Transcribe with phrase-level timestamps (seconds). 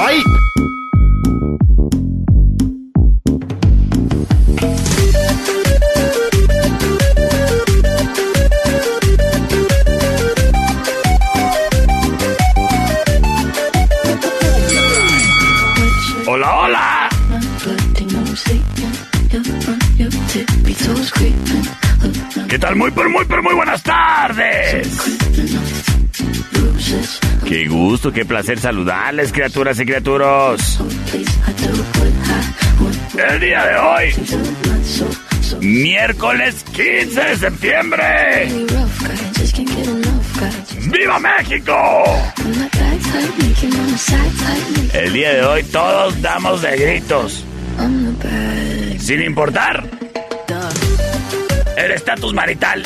[0.00, 0.22] Bye.
[16.26, 17.08] Hola, hola.
[22.48, 22.76] ¿Qué tal?
[22.76, 24.88] Muy, pero muy, pero muy buenas tardes.
[27.46, 30.80] Qué gusto, qué placer saludarles, criaturas y criaturos.
[33.16, 34.14] El día de hoy,
[35.60, 38.48] miércoles 15 de septiembre.
[40.90, 41.76] ¡Viva México!
[44.92, 47.44] El día de hoy todos damos de gritos,
[48.98, 49.84] sin importar
[51.76, 52.82] el estatus marital.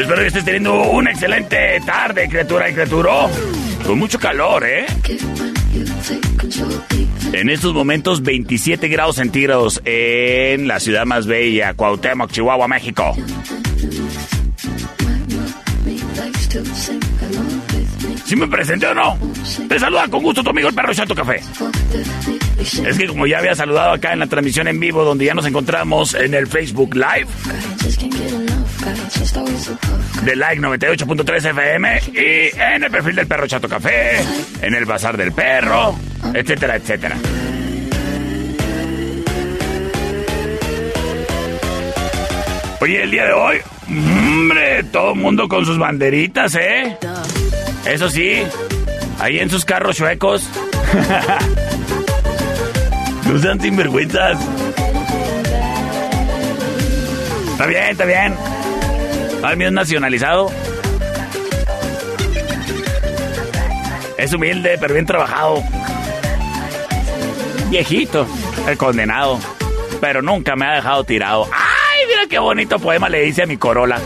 [0.00, 3.28] Espero que estés teniendo una excelente tarde, criatura y criaturo.
[3.86, 4.86] Con mucho calor, ¿eh?
[7.32, 13.14] En estos momentos 27 grados centígrados en la ciudad más bella, Cuauhtémoc, Chihuahua, México.
[18.24, 19.18] ¿Sí me presenté o no?
[19.68, 21.42] Te saluda con gusto tu amigo el perro Chato Café.
[22.58, 25.44] Es que como ya había saludado acá en la transmisión en vivo donde ya nos
[25.44, 27.28] encontramos en el Facebook Live
[30.24, 34.20] de Like 98.3 FM y en el perfil del perro Chato Café,
[34.62, 35.98] en el bazar del perro,
[36.34, 37.16] etcétera, etcétera.
[42.80, 43.56] Oye, el día de hoy,
[43.88, 46.96] hombre, todo el mundo con sus banderitas, ¿eh?
[47.84, 48.42] Eso sí,
[49.18, 50.48] ahí en sus carros chuecos.
[53.26, 54.38] no sean sinvergüenzas.
[57.52, 58.49] Está bien, está bien.
[59.56, 60.50] Mío es nacionalizado.
[64.16, 65.62] Es humilde, pero bien trabajado.
[67.68, 68.26] Viejito,
[68.68, 69.40] el condenado.
[70.00, 71.48] Pero nunca me ha dejado tirado.
[71.52, 73.98] ¡Ay, mira qué bonito poema le hice a mi Corolla!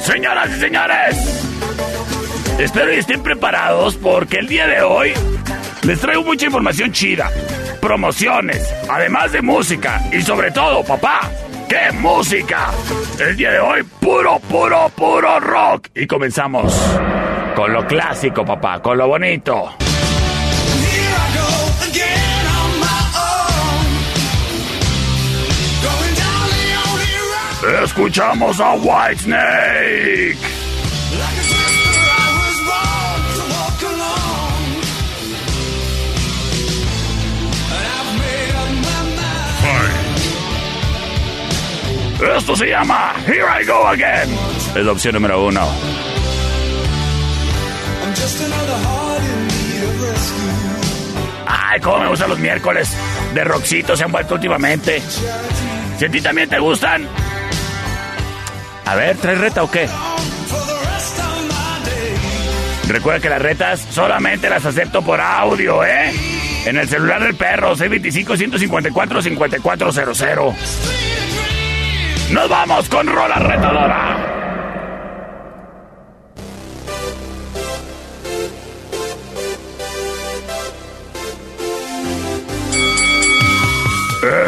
[0.00, 1.16] Señoras y señores,
[2.58, 5.12] espero y estén preparados porque el día de hoy
[5.82, 7.30] les traigo mucha información chida,
[7.80, 11.30] promociones, además de música y sobre todo, papá,
[11.74, 12.70] ¡qué música!
[13.18, 15.88] El día de hoy, puro, puro, puro rock.
[15.94, 16.72] Y comenzamos
[17.56, 19.76] con lo clásico, papá, con lo bonito.
[27.82, 30.53] Escuchamos a Whitesnake.
[42.32, 44.30] Esto se llama Here I Go Again.
[44.74, 45.68] Es la opción número uno.
[51.46, 52.90] Ay, cómo me gustan los miércoles.
[53.34, 55.02] De rockcito se han vuelto últimamente.
[55.98, 57.06] Si a ti también te gustan.
[58.86, 59.88] A ver, ¿traes reta o qué?
[62.88, 66.12] Recuerda que las retas solamente las acepto por audio, ¿eh?
[66.66, 70.54] En el celular del perro, 625-154-5400.
[72.30, 74.34] Nos vamos con Rola Retadora.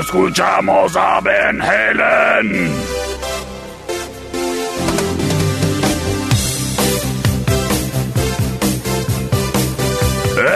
[0.00, 2.73] Escuchamos a Ben Helen.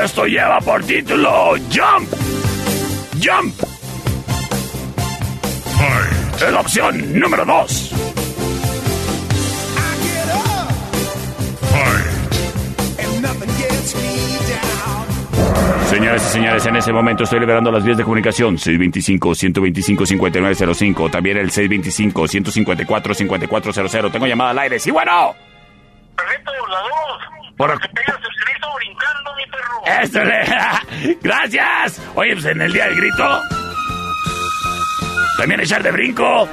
[0.05, 2.09] Esto lleva por título Jump.
[3.23, 3.70] Jump
[6.47, 7.95] es la opción número 2.
[15.89, 21.51] Señoras y señores, en ese momento estoy liberando las vías de comunicación 625-125-5905, también el
[21.51, 24.13] 625-154-5400.
[24.13, 25.35] Tengo llamada al aire, sí, bueno.
[26.17, 27.19] Perrito volador.
[27.57, 27.77] Por...
[27.81, 29.83] Que pegas el grito brincando, mi perro.
[30.01, 30.45] Eso le...
[31.21, 32.01] Gracias.
[32.15, 33.43] Oye, pues en el día del grito
[35.41, 36.47] también echar de brinco.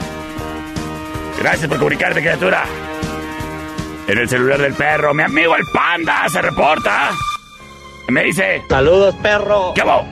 [1.37, 2.63] Gracias por comunicarte, criatura.
[4.07, 7.09] En el celular del perro, mi amigo el panda se reporta.
[8.07, 9.73] Me dice, Saludos, perro.
[9.75, 10.05] ¿qué hago?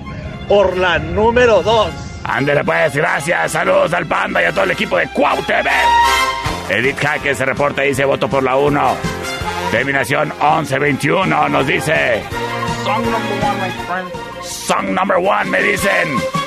[0.50, 1.89] Por la número 2.
[2.25, 3.54] Ándale pues, gracias.
[3.54, 5.69] Saludos al panda y a todo el equipo de Cuau TV.
[6.68, 8.98] Edith Jaque se reporta y dice, voto por la 1.
[9.72, 12.25] Terminación 1121 nos dice...
[12.83, 14.44] Song number one, my friend.
[14.44, 16.44] Song number one, me dicen.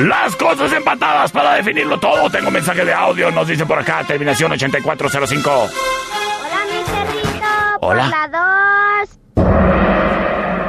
[0.00, 2.30] Las cosas empatadas para definirlo todo.
[2.30, 5.50] Tengo mensaje de audio, nos dice por acá, terminación 8405.
[5.50, 5.68] Hola,
[6.64, 7.46] mi perrito.
[7.82, 8.02] Hola.
[8.04, 8.28] Por la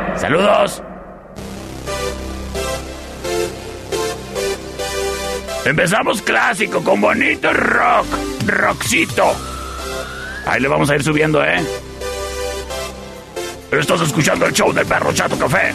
[0.10, 0.20] dos.
[0.20, 0.84] Saludos.
[5.64, 8.08] Empezamos clásico con bonito rock,
[8.48, 9.34] rockcito.
[10.46, 11.66] Ahí le vamos a ir subiendo, ¿eh?
[13.72, 15.74] Estás escuchando el show del perro Chato Café.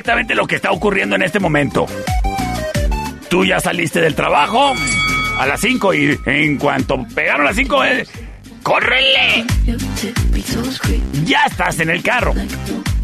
[0.00, 1.84] Exactamente lo que está ocurriendo en este momento.
[3.28, 4.72] Tú ya saliste del trabajo
[5.38, 8.06] a las 5 y en cuanto pegaron las 5, eh,
[8.62, 9.44] ¡córrele!
[11.24, 12.32] Ya estás en el carro.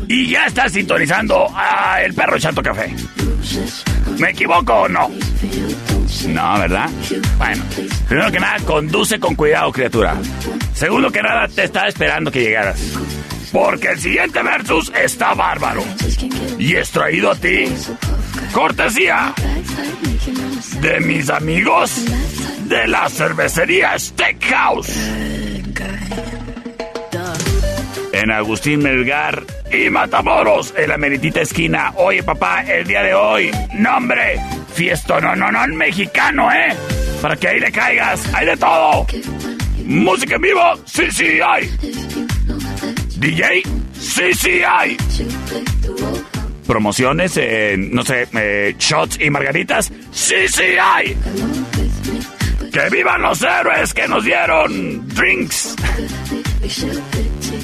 [0.09, 2.95] Y ya estás sintonizando a El Perro Chato Café.
[4.19, 5.11] ¿Me equivoco o no?
[6.29, 6.89] No, ¿verdad?
[7.37, 7.63] Bueno,
[8.09, 10.17] primero que nada, conduce con cuidado, criatura.
[10.73, 12.81] Segundo que nada, te estaba esperando que llegaras.
[13.57, 15.83] Porque el siguiente versus está bárbaro.
[16.59, 17.65] Y es traído a ti.
[18.53, 19.33] Cortesía
[20.83, 22.05] de mis amigos
[22.69, 24.95] de la cervecería Steakhouse.
[28.13, 31.95] En Agustín Melgar y Matamoros, en la meritita esquina.
[31.97, 34.39] Oye, papá, el día de hoy, nombre,
[34.75, 36.77] fiesto, no, no, no, mexicano, ¿eh?
[37.23, 39.07] Para que ahí le caigas, hay de todo.
[39.87, 41.71] Música en vivo, sí, sí, hay.
[43.17, 43.63] DJ,
[44.69, 44.97] hay.
[46.67, 49.91] Promociones, eh, no sé, eh, shots y margaritas,
[50.81, 51.17] hay.
[52.73, 55.77] ¡Que vivan los héroes que nos dieron drinks!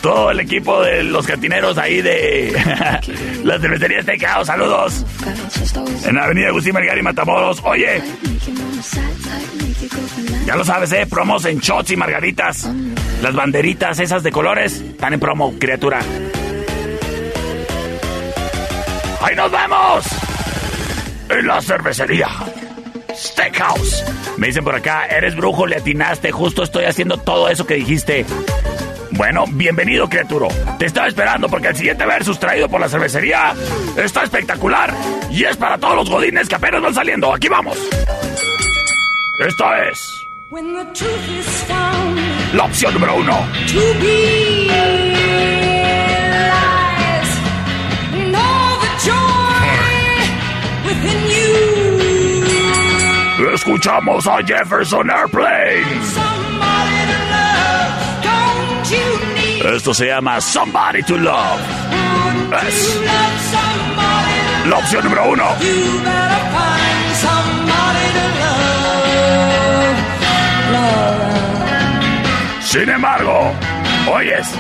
[0.01, 2.53] Todo el equipo de los cantineros ahí de
[3.45, 5.05] la cervecería Steakhouse, saludos.
[6.07, 7.61] En la avenida Agustín y Matamoros.
[7.65, 8.01] Oye,
[10.47, 11.07] ya lo sabes, ¿eh?
[11.07, 12.69] Promos en shots y margaritas.
[13.23, 16.01] Las banderitas esas de colores están en promo, criatura.
[19.21, 20.07] ¡Ahí nos vemos!
[21.29, 22.27] En la cervecería.
[23.15, 24.05] Steakhouse.
[24.39, 28.27] Me dicen por acá, eres brujo, le atinaste, justo estoy haciendo todo eso que dijiste.
[29.13, 30.49] Bueno, bienvenido, criatura.
[30.81, 33.55] Te estaba esperando porque el siguiente versus traído por la cervecería
[33.97, 34.93] está espectacular
[35.31, 37.33] y es para todos los godines que apenas van saliendo.
[37.33, 37.79] Aquí vamos.
[39.39, 40.22] Esta es
[40.53, 42.21] When the truth is found
[42.53, 43.33] la opción número uno.
[43.69, 44.69] to be
[46.53, 47.31] lies,
[48.13, 49.69] and all the joy
[50.85, 51.55] within you.
[53.55, 56.03] Escuchamos a Jefferson Airplane.
[56.05, 59.65] Somebody to love, don't you need?
[59.77, 61.63] Esto se llama Somebody to Love.
[62.69, 63.01] Es
[64.69, 65.57] la opción número uno.
[72.61, 73.53] Sin embargo,
[74.11, 74.55] oyes,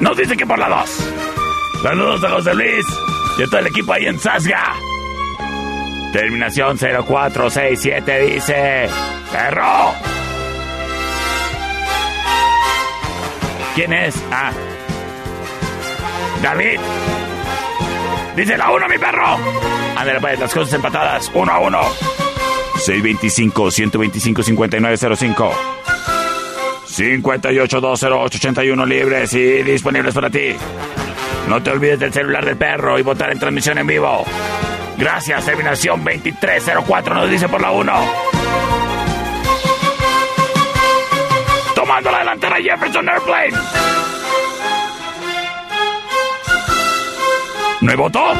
[0.00, 1.12] Nos dice que por la 2.
[1.82, 2.86] Saludos a José Luis
[3.38, 4.72] y a todo el equipo ahí en Sasga.
[6.10, 8.88] Terminación 0467 dice...
[9.30, 9.92] ¡Perro!
[13.74, 14.24] ¿Quién es?
[14.32, 14.52] Ah.
[16.42, 16.80] David.
[18.34, 19.36] Dice la 1, mi perro.
[19.98, 21.30] Ándale, pues, las cosas empatadas.
[21.34, 22.25] 1 a 1.
[22.86, 25.52] 625-125-5905.
[26.96, 30.54] 58-208-81 libres y disponibles para ti.
[31.48, 34.24] No te olvides del celular del perro y votar en transmisión en vivo.
[34.96, 37.92] Gracias, terminación 2304 nos dice por la 1.
[41.74, 43.52] Tomando la delantera Jefferson Airplane.
[47.82, 48.32] ¿No voto?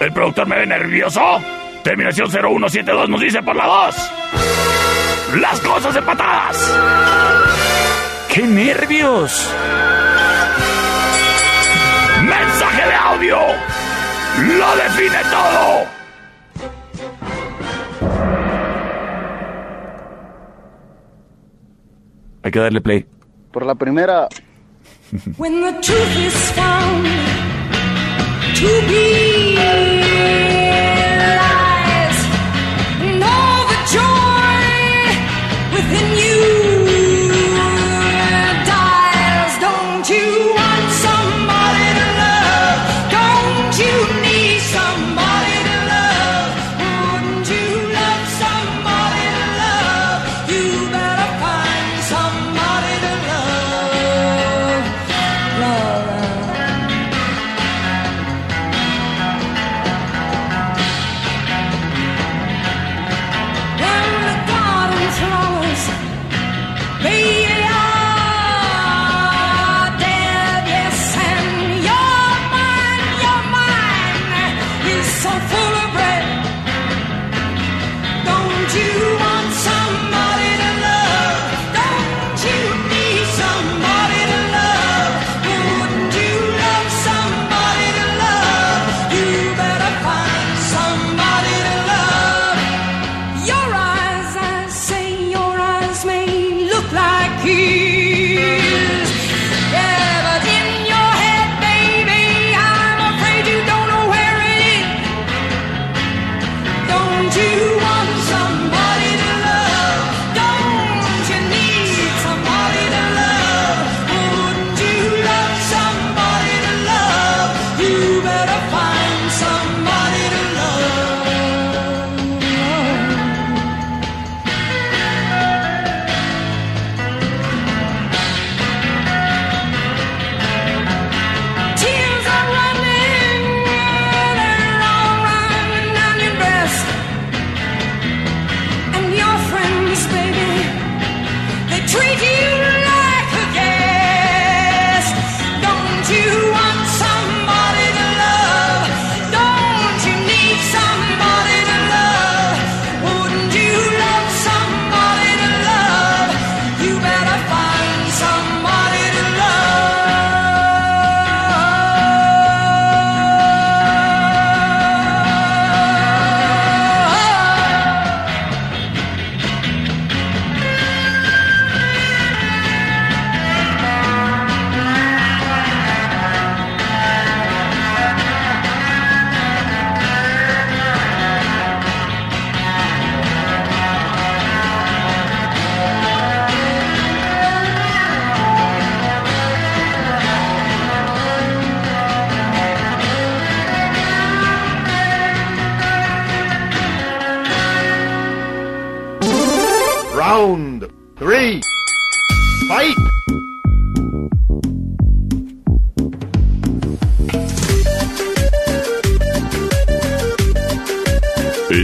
[0.00, 1.40] ¿El productor me ve nervioso?
[1.82, 5.40] Terminación 0172 nos dice por la 2.
[5.40, 6.72] Las cosas empatadas.
[8.32, 9.50] ¡Qué nervios!
[12.22, 13.38] Mensaje de audio.
[14.58, 15.86] Lo define todo.
[22.44, 23.06] Hay que darle play.
[23.52, 24.28] Por la primera,
[25.36, 27.06] When the truth is found
[28.56, 30.01] to be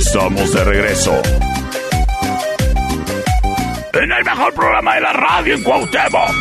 [0.08, 1.22] Estamos de regreso.
[3.92, 6.34] En el mejor programa de la radio en Cuauhtémoc.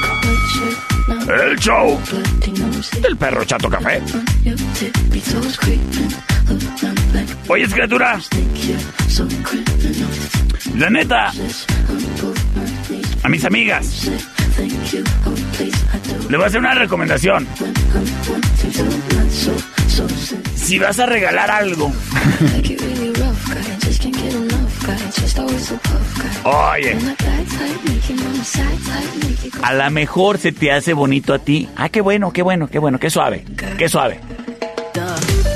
[1.28, 2.00] El show
[3.02, 4.02] del perro Chato Café.
[7.50, 8.18] Oye, criatura.
[10.78, 11.34] La neta,
[13.22, 14.10] a mis amigas,
[16.30, 17.46] le voy a hacer una recomendación.
[20.56, 21.92] Si vas a regalar algo,
[26.44, 26.98] oye,
[29.64, 31.68] a lo mejor se te hace bonito a ti.
[31.76, 33.44] Ah, qué bueno, qué bueno, qué bueno, qué suave,
[33.78, 34.20] qué suave.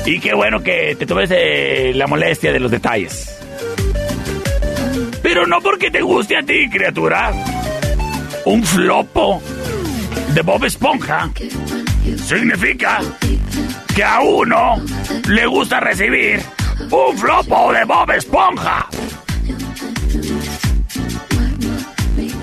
[0.04, 3.30] Y qué bueno que te tomes eh, la molestia de los detalles.
[5.22, 7.32] Pero no porque te guste a ti, criatura.
[8.44, 9.40] Un flopo
[10.34, 11.30] de Bob Esponja
[12.24, 13.00] significa
[13.94, 14.76] que a uno
[15.28, 16.40] le gusta recibir
[16.90, 18.86] un flopo de Bob Esponja.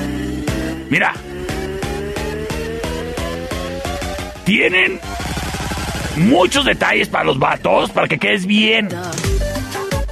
[0.90, 1.14] Mira.
[4.46, 5.00] Tienen
[6.18, 8.90] muchos detalles para los vatos, para que quedes bien.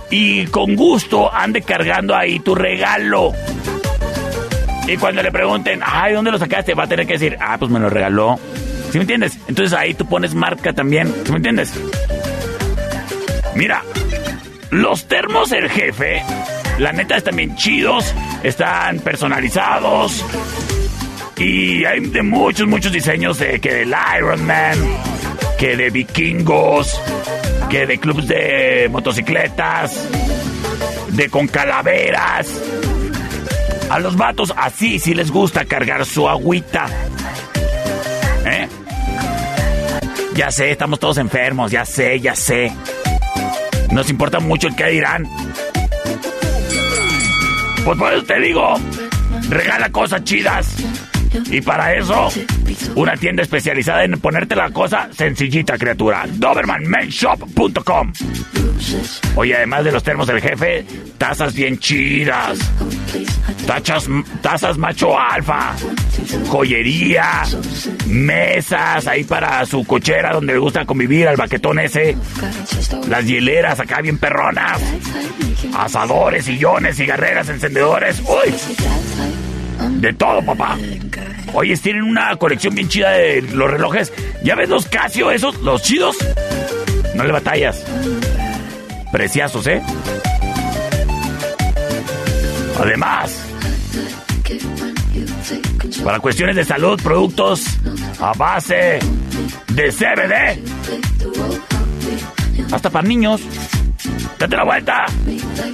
[0.09, 3.33] Y con gusto ande cargando ahí tu regalo.
[4.87, 6.73] Y cuando le pregunten, ay, ¿dónde lo sacaste?
[6.73, 8.39] Va a tener que decir, ah, pues me lo regaló.
[8.91, 9.37] ¿Sí me entiendes?
[9.47, 11.13] Entonces ahí tú pones marca también.
[11.25, 11.73] ¿Sí me entiendes?
[13.55, 13.83] Mira,
[14.69, 16.23] los termos del jefe,
[16.77, 18.13] la neta están bien chidos,
[18.43, 20.23] están personalizados.
[21.37, 24.77] Y hay de muchos, muchos diseños de que del Iron Man,
[25.57, 26.99] que de vikingos,
[27.69, 30.07] que de clubs de motocicletas,
[31.09, 32.47] de con calaveras.
[33.89, 36.87] A los vatos así sí les gusta cargar su agüita.
[38.45, 38.67] ¿Eh?
[40.35, 42.71] Ya sé, estamos todos enfermos, ya sé, ya sé.
[43.91, 45.27] Nos importa mucho el que dirán.
[47.87, 48.73] Pues por eso te digo,
[49.47, 50.75] regala cosas chidas.
[51.51, 52.29] Y para eso,
[52.95, 56.25] una tienda especializada en ponerte la cosa sencillita, criatura.
[56.27, 58.13] DobermanMenShop.com.
[59.35, 60.85] Oye, además de los termos del jefe,
[61.17, 62.57] tazas bien chidas.
[63.65, 64.07] Tachas,
[64.41, 65.75] tazas macho alfa.
[66.47, 67.43] Joyería.
[68.07, 72.15] Mesas ahí para su cochera donde le gusta convivir al baquetón ese.
[73.09, 74.81] Las hieleras acá bien perronas.
[75.75, 78.21] Asadores, sillones, cigarreras, encendedores.
[78.21, 78.53] ¡Uy!
[79.99, 80.77] De todo, papá.
[81.53, 84.13] Oye, tienen una colección bien chida de los relojes.
[84.43, 86.17] ¿Ya ves los Casio esos, los chidos?
[87.15, 87.83] No le batallas.
[89.11, 89.81] Preciazos, ¿eh?
[92.79, 93.47] Además,
[96.03, 97.65] para cuestiones de salud, productos
[98.19, 98.99] a base
[99.69, 100.61] de CBD.
[102.71, 103.41] Hasta para niños.
[104.39, 105.05] Date la vuelta.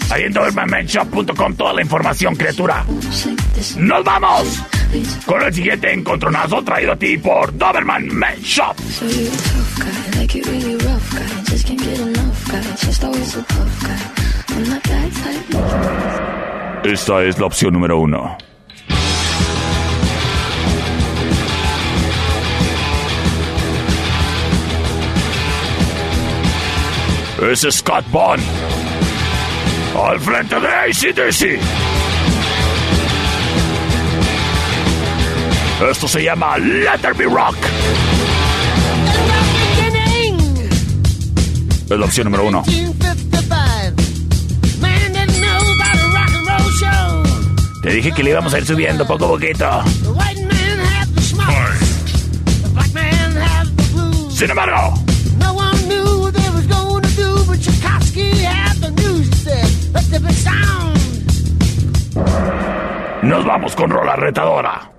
[0.09, 2.85] Ahí en DobermanMenShop.com toda la información, criatura.
[3.77, 4.63] ¡Nos vamos!
[5.25, 8.77] Con el siguiente encontronazo traído a ti por Doberman Men Shop.
[8.79, 10.33] So you're a tough guy, like
[27.51, 28.41] Es Scott Bond.
[29.95, 31.59] Al frente de ACDC.
[35.91, 37.55] Esto se llama Let There Be Rock.
[41.89, 42.63] Es la opción número uno.
[42.65, 43.93] 1955.
[44.79, 47.23] Man didn't know about a rock and roll show.
[47.83, 49.83] Te dije que le íbamos a ir subiendo poco a poquito.
[50.01, 50.43] The white
[63.33, 64.91] nos vamos con rola retadora.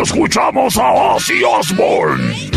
[0.00, 2.53] Escuchamos a Ozzy Osbourne.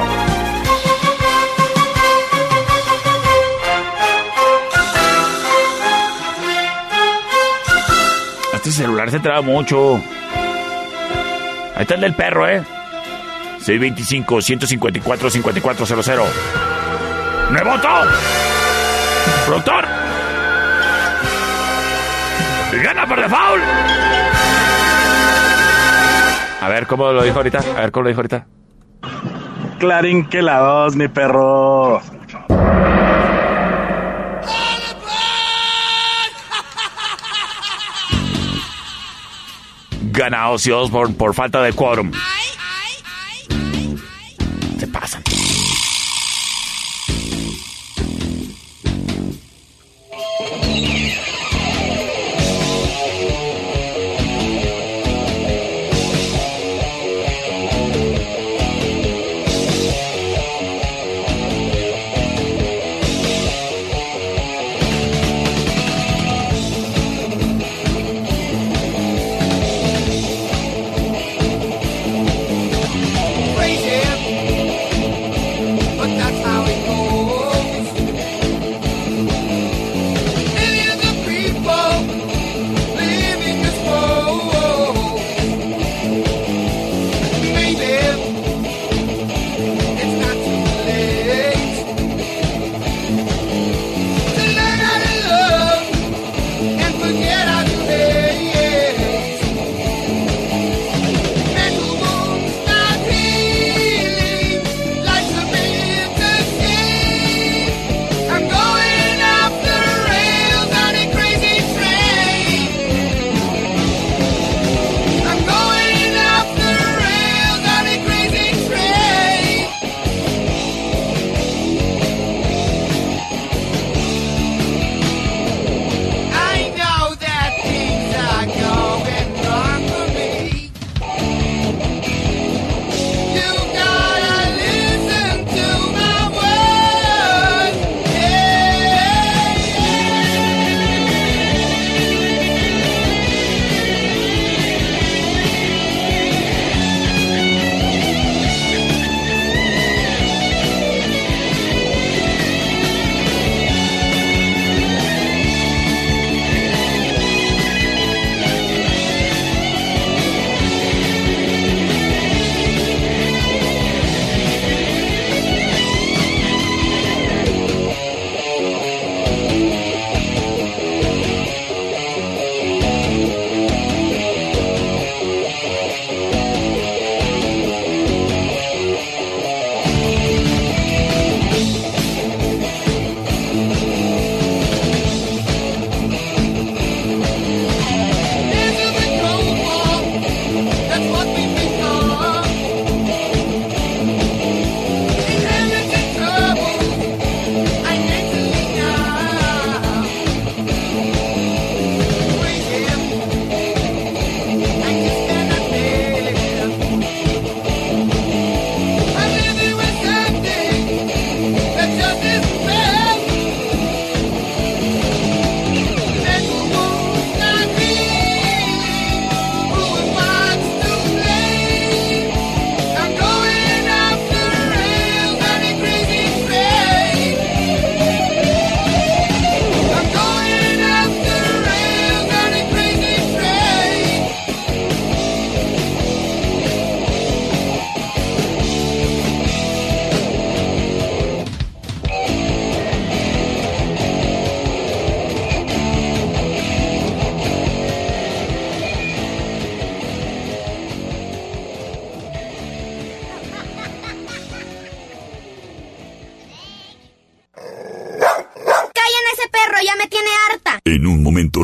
[8.53, 9.95] Este celular se traba mucho.
[11.75, 12.63] Ahí está el del perro, ¿eh?
[13.59, 16.23] 625-154-5400.
[17.51, 17.89] ¡Me voto!
[19.45, 20.04] ¡Productor!
[22.83, 23.63] ¡Gana por default!
[26.61, 27.59] A ver cómo lo dijo ahorita.
[27.59, 28.47] A ver cómo lo dijo ahorita.
[29.79, 32.01] Clarín que la 2, mi perro.
[40.11, 42.11] Gana Ozzy Osbourne por falta de quórum.
[44.79, 45.24] Se pasan.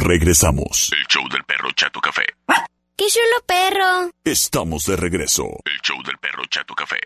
[0.01, 0.91] Regresamos.
[0.97, 2.23] El show del perro Chato Café.
[2.97, 4.09] ¡Qué chulo perro!
[4.23, 5.43] Estamos de regreso.
[5.63, 6.97] El show del perro Chato Café.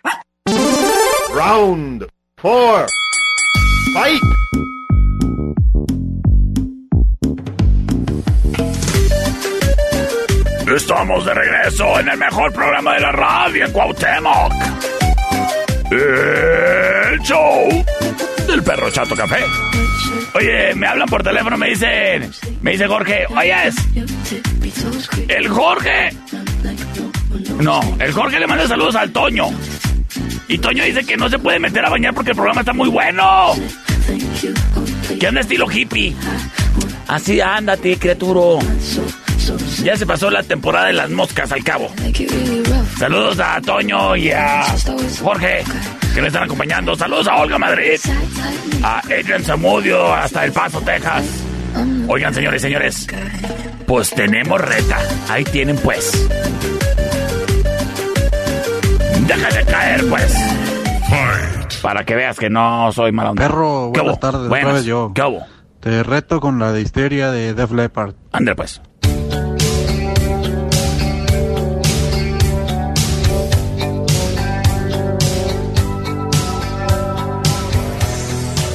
[1.33, 2.85] Round four.
[3.93, 4.21] Fight!
[10.73, 14.53] Estamos de regreso en el mejor programa de la radio en Cuauhtémoc.
[15.91, 17.85] El show
[18.47, 19.43] del perro Chato Café.
[20.33, 23.75] Oye, me hablan por teléfono, me dicen, me dice Jorge, oyes,
[25.27, 26.09] el Jorge.
[27.61, 29.49] No, el Jorge le manda saludos al Toño.
[30.47, 32.89] Y Toño dice que no se puede meter a bañar porque el programa está muy
[32.89, 33.53] bueno.
[35.19, 36.13] Que anda estilo hippie.
[37.07, 38.59] Así ándate, criaturo.
[39.83, 41.91] Ya se pasó la temporada de las moscas al cabo.
[42.97, 44.63] Saludos a Toño y a
[45.21, 45.63] Jorge,
[46.13, 46.95] que me están acompañando.
[46.95, 47.99] Saludos a Olga Madrid,
[48.83, 51.23] a Adrian Zamudio, hasta El Paso, Texas.
[52.07, 53.07] Oigan, señores y señores,
[53.85, 54.97] pues tenemos reta.
[55.29, 56.27] Ahí tienen, pues.
[59.27, 60.35] Déjate caer, pues.
[61.81, 63.43] Para que veas que no soy mala onda.
[63.43, 64.85] Perro, ¿Qué buenas tardes, Buenas.
[64.85, 65.11] yo.
[65.13, 65.43] ¿Qué hubo?
[65.79, 68.15] Te reto con la de histeria de Def Leppard.
[68.31, 68.81] Ande, pues.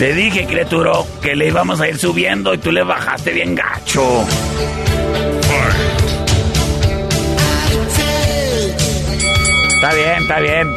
[0.00, 4.24] Te dije, criaturo, que le íbamos a ir subiendo y tú le bajaste bien gacho.
[9.74, 10.74] Está bien, está bien.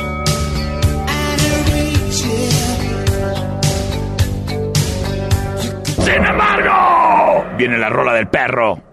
[6.02, 8.93] Sin embargo, viene la rola del perro.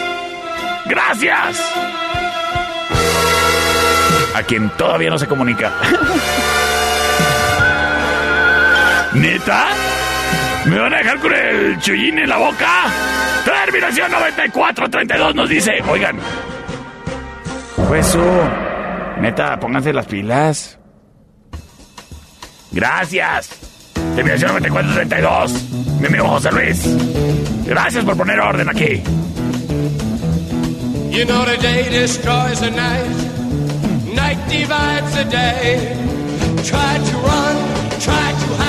[0.85, 1.73] Gracias.
[4.35, 5.71] A quien todavía no se comunica.
[9.13, 9.67] ¿Neta?
[10.65, 12.85] ¿Me van a dejar con el chullín en la boca?
[13.45, 16.19] Terminación 9432 nos dice, oigan.
[17.87, 18.17] Pues.
[19.19, 20.79] Neta, pónganse las pilas.
[22.71, 23.49] Gracias.
[24.15, 25.99] Terminación 9432.
[25.99, 26.83] Mi amigo José Luis.
[27.65, 29.01] Gracias por poner orden aquí.
[31.09, 33.29] You know the day destroys the night.
[34.13, 35.95] Night divides the day.
[36.63, 37.55] Try to run,
[37.99, 38.68] try to hide.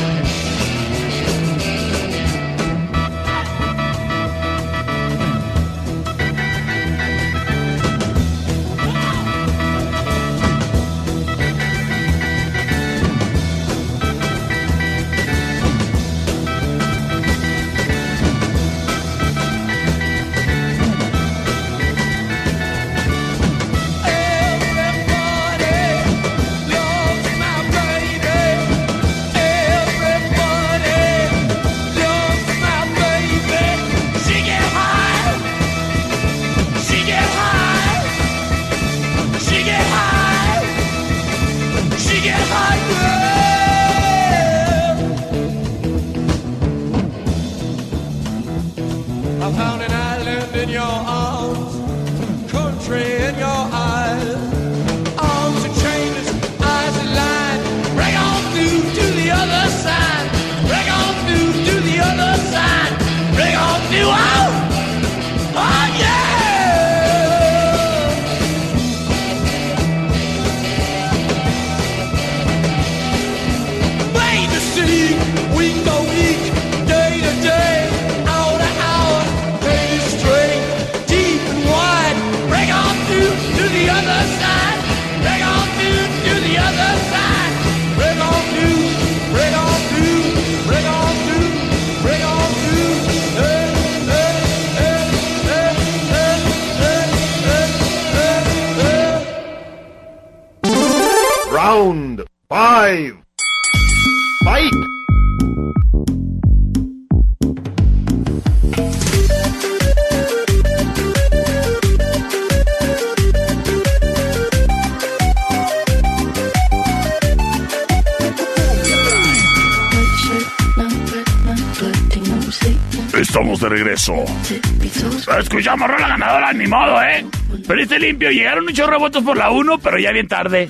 [127.71, 130.67] Pero limpio, llegaron muchos votos por la 1, pero ya bien tarde.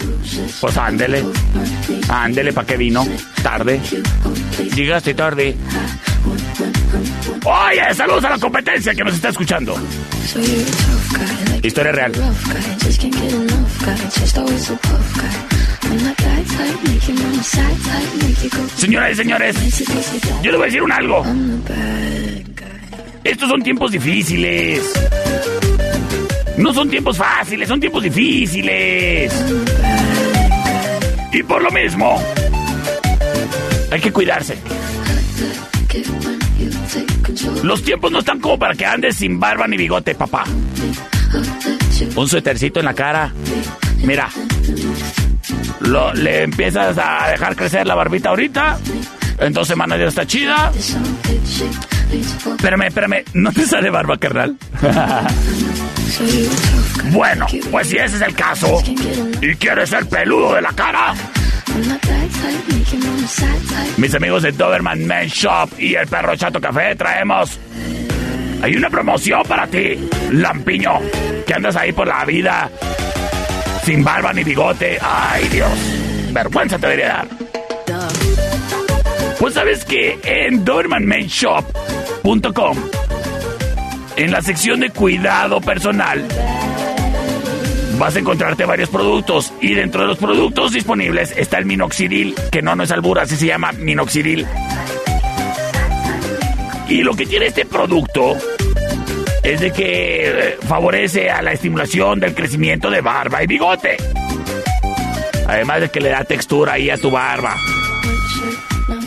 [0.60, 1.24] Pues ándele.
[2.08, 3.08] Ándele, ¿para qué vino?
[3.42, 3.82] Tarde.
[4.76, 5.56] Llegaste tarde.
[7.44, 9.76] Oye, saludos a la competencia que nos está escuchando.
[11.64, 12.12] Historia real.
[18.78, 19.56] Señoras y señores,
[20.44, 21.26] yo le voy a decir un algo.
[23.24, 25.11] Estos son tiempos difíciles.
[26.58, 29.34] No son tiempos fáciles, son tiempos difíciles.
[31.32, 32.22] Y por lo mismo,
[33.92, 34.58] hay que cuidarse.
[37.64, 40.44] Los tiempos no están como para que andes sin barba ni bigote, papá.
[42.16, 43.32] Un suétercito en la cara.
[44.04, 44.30] Mira.
[45.82, 48.78] Lo, le empiezas a dejar crecer la barbita ahorita.
[49.40, 50.72] En dos semanas ya está chida.
[52.58, 53.24] Espérame, espérame.
[53.34, 54.58] ¿No te sale barba, carnal?
[57.12, 58.82] bueno, pues si ese es el caso
[59.42, 61.14] y quieres ser peludo de la cara,
[63.98, 67.60] mis amigos de Doberman Men Shop y el Perro Chato Café traemos.
[68.62, 69.98] Hay una promoción para ti,
[70.32, 71.00] Lampiño,
[71.48, 72.70] que andas ahí por la vida
[73.84, 75.00] sin barba ni bigote.
[75.02, 75.72] Ay, Dios,
[76.32, 77.28] vergüenza te debería dar.
[79.40, 82.78] Pues sabes que en DobermanMenShop.com,
[84.16, 86.26] en la sección de cuidado personal,
[87.98, 92.62] vas a encontrarte varios productos y dentro de los productos disponibles está el minoxidil, que
[92.62, 94.46] no, no es albura, así se llama minoxidil.
[96.90, 98.36] Y lo que tiene este producto
[99.44, 103.98] es de que eh, favorece a la estimulación del crecimiento de barba y bigote.
[105.48, 107.56] Además de que le da textura ahí a tu barba.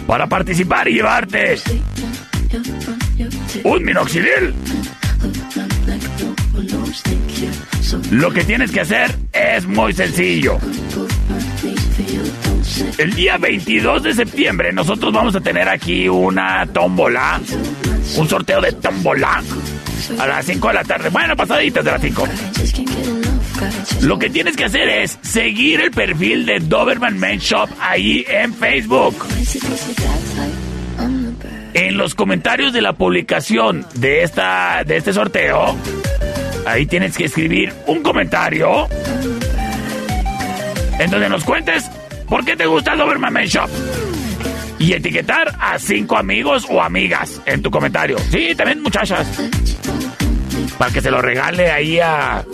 [0.06, 1.58] Para participar y llevarte
[3.64, 4.54] un minoxidil.
[8.10, 10.58] Lo que tienes que hacer es muy sencillo.
[12.98, 17.40] El día 22 de septiembre nosotros vamos a tener aquí una tómbola,
[18.16, 19.42] un sorteo de tómbola
[20.18, 21.08] a las 5 de la tarde.
[21.10, 22.28] Bueno, pasaditas de las 5.
[24.02, 28.54] Lo que tienes que hacer es seguir el perfil de Doberman Men Shop ahí en
[28.54, 29.14] Facebook.
[31.74, 35.76] En los comentarios de la publicación de, esta, de este sorteo,
[36.66, 38.88] ahí tienes que escribir un comentario
[40.98, 41.90] en donde nos cuentes
[42.28, 43.68] por qué te gusta el Doberman Shop.
[44.78, 48.18] Y etiquetar a cinco amigos o amigas en tu comentario.
[48.30, 49.26] Sí, también muchachas.
[50.78, 52.44] Para que se lo regale ahí a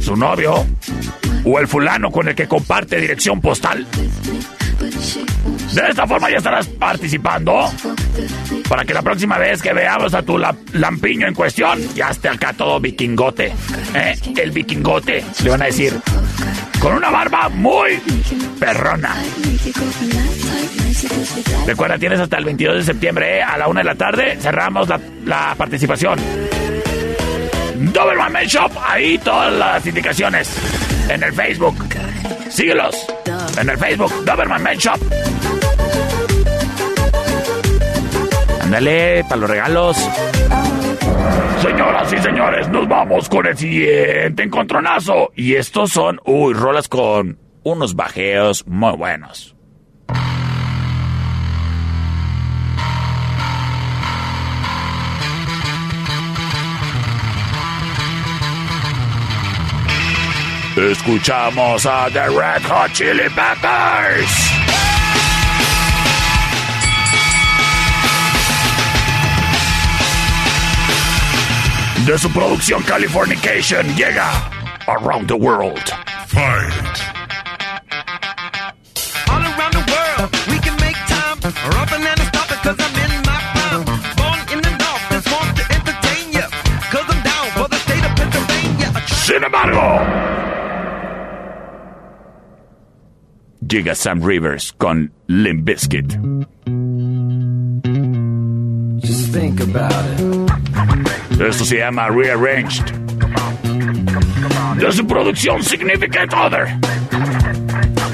[0.00, 0.64] su novio
[1.44, 3.86] o el fulano con el que comparte dirección postal.
[4.78, 7.70] De esta forma ya estarás participando
[8.68, 12.28] para que la próxima vez que veamos a tu la- lampiño en cuestión ya esté
[12.28, 13.52] acá todo vikingote.
[13.94, 14.14] ¿eh?
[14.36, 15.94] El vikingote, le van a decir.
[16.80, 18.00] Con una barba muy
[18.60, 19.16] perrona.
[21.66, 23.42] Recuerda, tienes hasta el 22 de septiembre ¿eh?
[23.42, 24.38] a la una de la tarde.
[24.40, 26.18] Cerramos la, la participación.
[27.92, 30.48] Doberman Shop, ahí todas las indicaciones.
[31.08, 31.76] En el Facebook.
[32.50, 32.94] Síguelos.
[33.56, 34.98] En el Facebook, Doberman Men Shop.
[38.62, 39.96] Ándale, para los regalos.
[41.62, 45.32] Señoras y señores, nos vamos con el siguiente encontronazo.
[45.34, 49.56] Y estos son, uy, rolas con unos bajeos muy buenos.
[60.78, 64.30] Escuchamos a The Red Hot Chili Peppers.
[72.06, 74.30] De su producción Californication llega
[74.86, 75.82] Around the World.
[76.28, 76.72] Fight.
[79.28, 81.38] All around the world, we can make time.
[81.42, 82.16] Up and then
[82.62, 83.84] cause I'm in my prime.
[84.16, 86.48] Born in the north, just want to entertain ya.
[86.92, 88.92] Cause I'm down for the state of Pennsylvania.
[89.08, 90.37] Sin embargo,
[93.68, 96.18] llega Sam Rivers con Limp Bizkit.
[99.00, 101.40] Just think about it.
[101.40, 102.92] Esto se llama Rearranged.
[104.78, 106.66] De su producción Significant Other.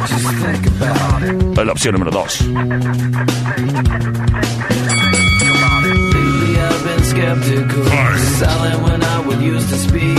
[0.06, 1.58] Just think about it.
[1.58, 2.40] Es la opción número 2.
[6.56, 7.84] I've been skeptical.
[8.38, 10.18] Silent when I would used to speak.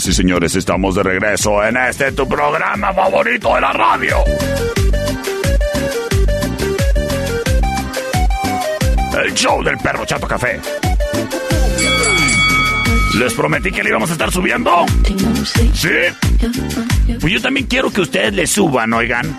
[0.01, 4.17] Señoras y señores, estamos de regreso en este tu programa favorito de la radio.
[9.23, 10.59] El show del perro Chato Café.
[13.19, 14.87] Les prometí que le íbamos a estar subiendo.
[15.75, 15.91] ¿Sí?
[17.21, 19.37] Pues yo también quiero que ustedes le suban, oigan.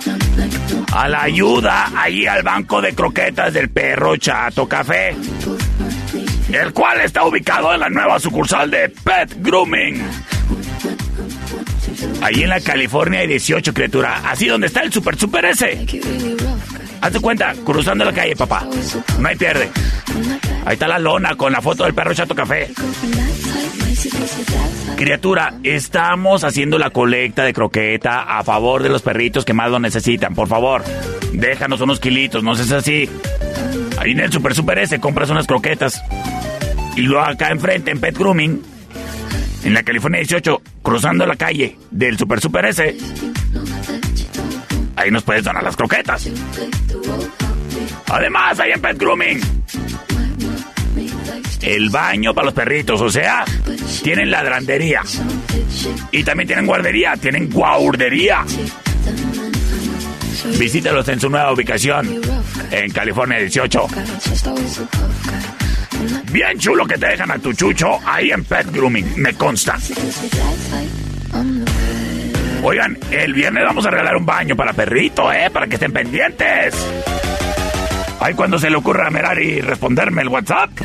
[0.94, 5.16] A la ayuda ahí al banco de croquetas del perro Chato Café.
[6.52, 10.21] El cual está ubicado en la nueva sucursal de Pet Grooming.
[12.22, 14.22] Ahí en la California hay 18, criatura.
[14.30, 15.86] Así donde está el Super Super ese.
[17.02, 18.68] Hazte cuenta, cruzando la calle, papá.
[19.20, 19.70] No hay pierde.
[20.66, 22.70] Ahí está la lona con la foto del perro Chato Café.
[24.96, 29.80] Criatura, estamos haciendo la colecta de croqueta a favor de los perritos que más lo
[29.80, 30.36] necesitan.
[30.36, 30.84] Por favor,
[31.34, 33.10] déjanos unos kilitos, no seas así.
[33.98, 36.04] Ahí en el Super Super S compras unas croquetas.
[36.96, 38.62] Y luego acá enfrente, en Pet Grooming,
[39.64, 42.98] en la California 18, cruzando la calle del Super Super S,
[44.96, 46.30] ahí nos puedes donar las croquetas.
[48.08, 49.40] Además, ahí en Pet Grooming,
[51.62, 53.46] el baño para los perritos, o sea,
[54.04, 55.02] tienen ladrandería.
[56.12, 58.44] Y también tienen guardería, tienen guaurdería.
[60.58, 62.22] Visítalos en su nueva ubicación,
[62.72, 63.88] en California 18.
[66.32, 69.78] Bien chulo que te dejan a tu chucho ahí en Pet Grooming, me consta.
[72.64, 75.50] Oigan, el viernes vamos a regalar un baño para perrito, ¿eh?
[75.52, 76.76] Para que estén pendientes.
[78.20, 80.70] Ay, cuando se le ocurra a Merari responderme el WhatsApp.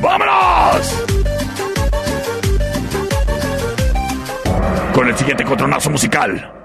[0.00, 1.04] ¡Vámonos!
[4.94, 6.63] Con el siguiente contronazo musical.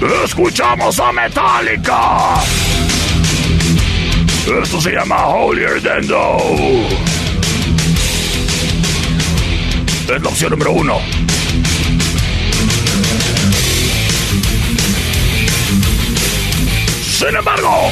[0.00, 2.34] Escuchamos a Metallica.
[4.62, 6.86] Esto se llama Holier Than Thou.
[10.14, 11.00] Es la opción número uno.
[17.02, 17.90] Sin embargo,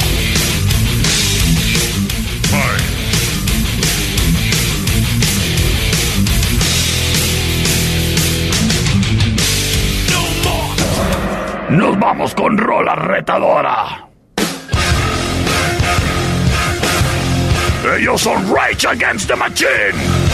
[11.71, 14.09] nos vamos con Rola Retadora.
[17.97, 20.27] Ellos son Rage Against the Machine.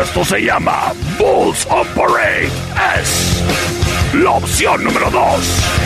[0.00, 2.48] Esto se llama Bulls on Parade.
[3.00, 3.42] Es
[4.14, 5.82] la opción número 2.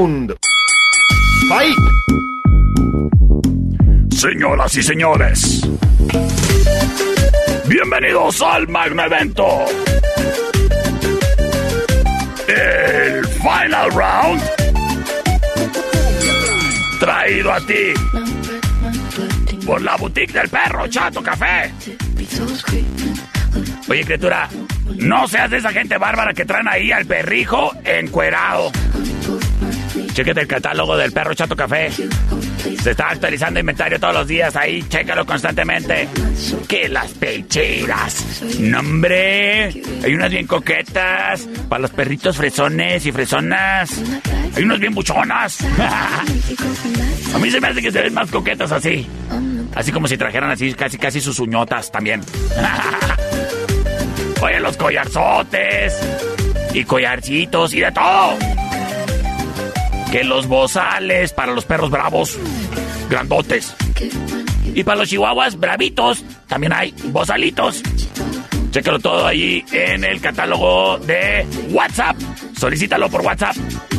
[0.09, 0.34] Round.
[4.11, 5.68] Señoras y señores,
[7.66, 9.46] bienvenidos al Magno Evento.
[12.48, 14.42] El Final Round.
[16.98, 17.92] Traído a ti
[19.64, 21.72] por la boutique del perro Chato Café.
[23.88, 24.48] Oye, criatura,
[24.96, 28.72] no seas de esa gente bárbara que traen ahí al perrijo encuerado.
[30.19, 31.93] Chéquete el catálogo del perro Chato Café.
[31.93, 36.09] Se está actualizando inventario todos los días ahí, chécalo constantemente.
[36.66, 38.43] Que las pecheras.
[38.59, 39.66] Nombre,
[40.03, 43.93] hay unas bien coquetas para los perritos fresones y fresonas.
[44.57, 45.61] Hay unas bien buchonas.
[47.33, 49.07] A mí se me hace que se ven más coquetas así.
[49.77, 52.23] Así como si trajeran así casi casi sus uñotas también.
[54.43, 55.97] Oye, los collarzotes
[56.75, 58.37] y collarcitos y de todo.
[60.11, 62.38] Que los bozales para los perros bravos,
[63.11, 63.74] grandotes.
[64.74, 67.82] Y para los chihuahuas bravitos, también hay bozalitos.
[68.70, 72.16] Chécalo todo ahí en el catálogo de WhatsApp.
[72.56, 73.56] Solicítalo por WhatsApp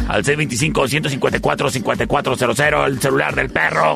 [0.07, 3.95] al 625-154-5400, el celular del perro.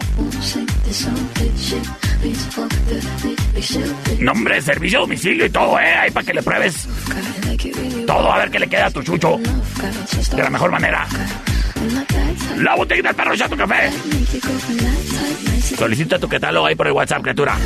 [4.19, 5.93] Nombre, servicio, domicilio y todo, ¿eh?
[5.95, 6.87] Ahí para que le pruebes
[8.05, 9.39] todo, a ver qué le queda a tu chucho.
[10.35, 11.07] De la mejor manera.
[12.57, 13.91] La botella del perro ya tu café.
[15.77, 17.57] Solicita tu catálogo ahí por el WhatsApp, criatura.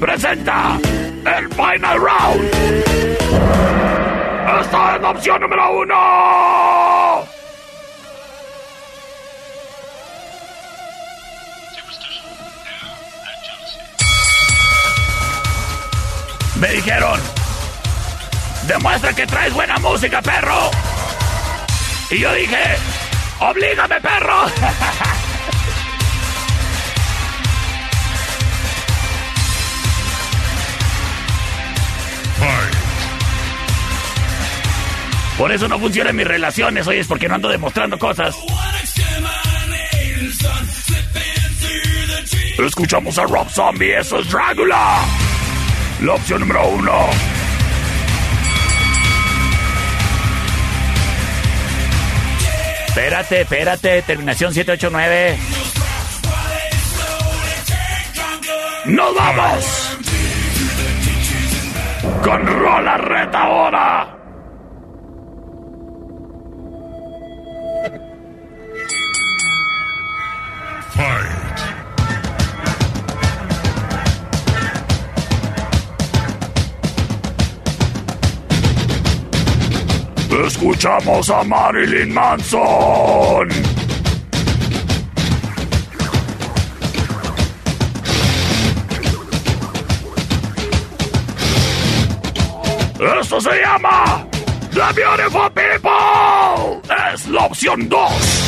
[0.00, 0.78] Presenta
[1.24, 2.50] el Final Round.
[4.60, 7.26] Esta es la opción número uno.
[16.60, 17.20] Me dijeron,
[18.66, 20.70] demuestra que traes buena música, perro.
[22.10, 22.76] Y yo dije,
[23.40, 24.46] oblígame, perro.
[35.38, 38.34] Por eso no funcionan mis relaciones, oye, es porque no ando demostrando cosas.
[42.58, 44.98] Escuchamos a Rob Zombie, eso es Dragula.
[46.00, 47.35] La opción número uno.
[52.96, 55.38] Espérate, espérate, terminación 789.
[58.86, 59.98] ¡Nos vamos!
[62.24, 64.16] Con Rola Reta ahora.
[80.44, 83.48] Escuchamos a Marilyn Manson.
[93.20, 94.26] Esto se llama
[94.72, 96.82] The Beautiful People.
[97.12, 98.45] Es la opción 2.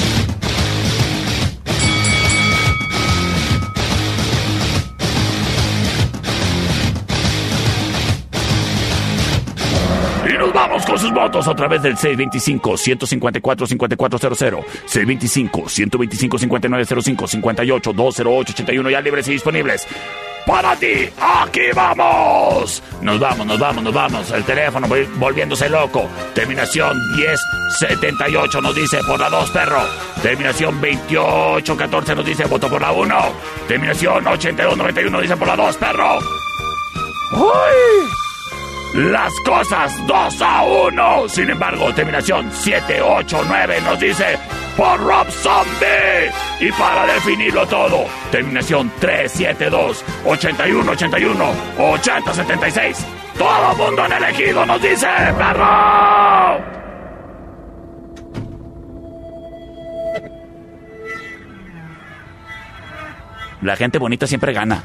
[10.59, 19.87] Vamos con sus votos a través del 625-154-5400, 625-125-5905, 58-208-81 ya libres y disponibles.
[20.47, 22.83] Para ti, aquí vamos.
[23.03, 24.31] Nos vamos, nos vamos, nos vamos.
[24.31, 26.09] El teléfono vol- volviéndose loco.
[26.35, 29.83] Terminación 1078 nos dice por la 2, perro.
[30.23, 33.15] Terminación 2814 nos dice voto por la 1.
[33.69, 36.19] Terminación 8291 dice por la 2, perro.
[37.33, 38.09] ¡Uy!
[38.95, 41.28] Las cosas 2 a 1.
[41.28, 44.39] Sin embargo, terminación 789 nos dice
[44.76, 46.30] por Rob Zombie.
[46.61, 51.45] Y para definirlo todo, terminación 372, 81, 81,
[51.78, 53.07] 80, 76.
[53.36, 56.78] Todo mundo han elegido, nos dice perro.
[63.61, 64.82] La gente bonita siempre gana.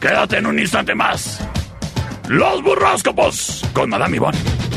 [0.00, 1.40] Quédate en un instante más.
[2.30, 4.69] Los burroscopos con Madame Ivonne.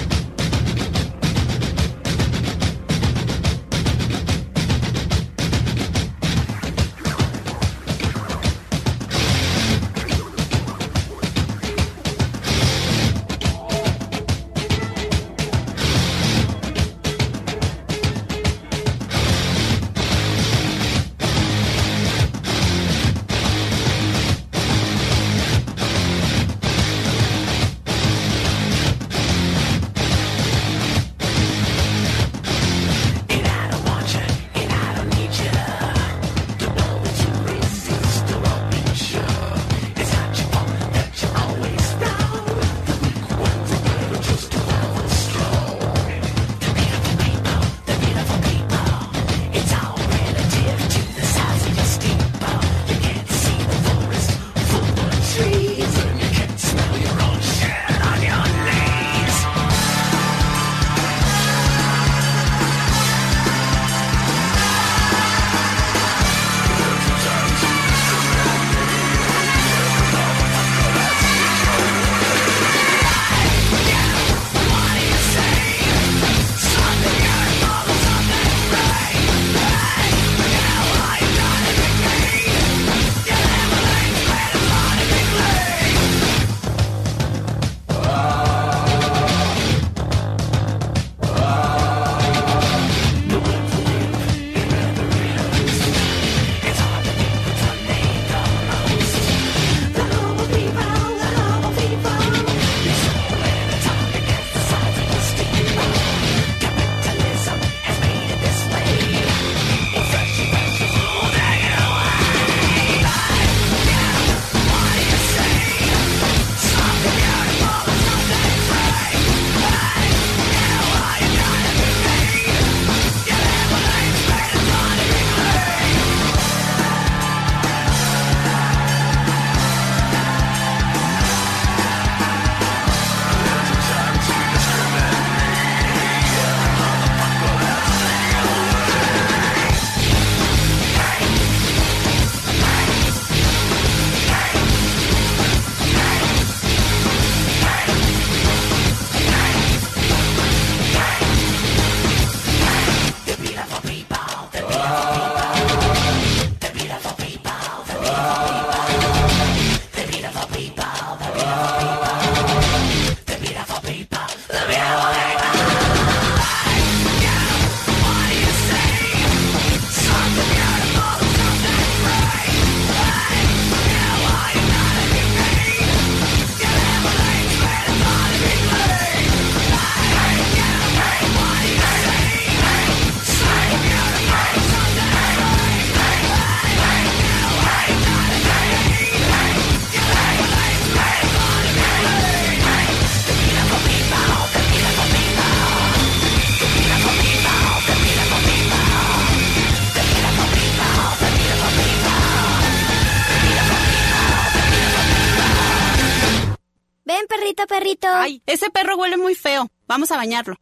[210.23, 210.55] Bañarlo.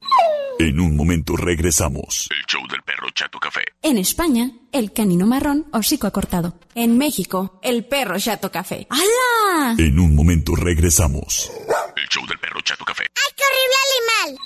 [0.58, 2.28] En un momento regresamos.
[2.32, 3.62] El show del perro Chato Café.
[3.84, 6.56] En España, el canino marrón hocico acortado.
[6.74, 8.88] En México, el perro chato café.
[8.90, 9.76] ¡Hala!
[9.78, 11.52] En un momento regresamos.
[11.96, 13.04] El show del perro Chato Café.
[13.04, 14.40] ¡Ay, qué horrible animal!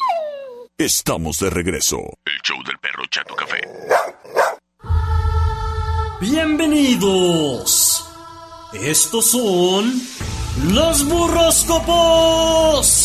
[0.77, 1.97] Estamos de regreso.
[2.25, 3.61] El show del perro Chato Café.
[6.19, 8.05] Bienvenidos.
[8.73, 10.01] Estos son
[10.73, 13.04] los burroscopos.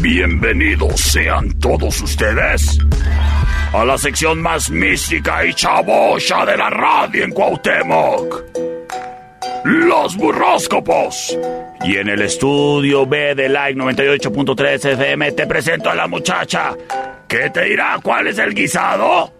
[0.00, 2.78] bienvenidos sean todos ustedes
[3.72, 8.44] a la sección más mística y chabocha de la radio en Cuauhtémoc.
[9.64, 11.36] Los burróscopos.
[11.84, 16.74] Y en el estudio B de Like 98.3 FM te presento a la muchacha
[17.28, 19.32] que te dirá cuál es el guisado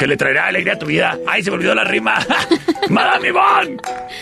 [0.00, 1.18] que le traerá alegría a tu vida.
[1.28, 2.14] ¡Ay, se me olvidó la rima!
[2.88, 3.76] ¡Madame Ivonne!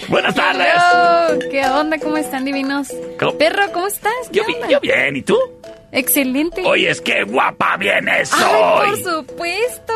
[0.09, 0.67] ¡Buenas tardes!
[0.75, 1.39] Hello.
[1.53, 1.99] ¿Qué onda?
[1.99, 2.89] ¿Cómo están, divinos?
[3.19, 3.39] ¿Cómo?
[3.39, 4.13] Perro, ¿cómo estás?
[4.33, 4.69] ¿Qué Yo, bi- onda?
[4.69, 5.39] yo bien, ¿y tú?
[5.93, 6.63] Excelente.
[6.67, 8.89] Oye, es que guapa vienes ¡Ay, hoy.
[8.89, 9.93] por supuesto!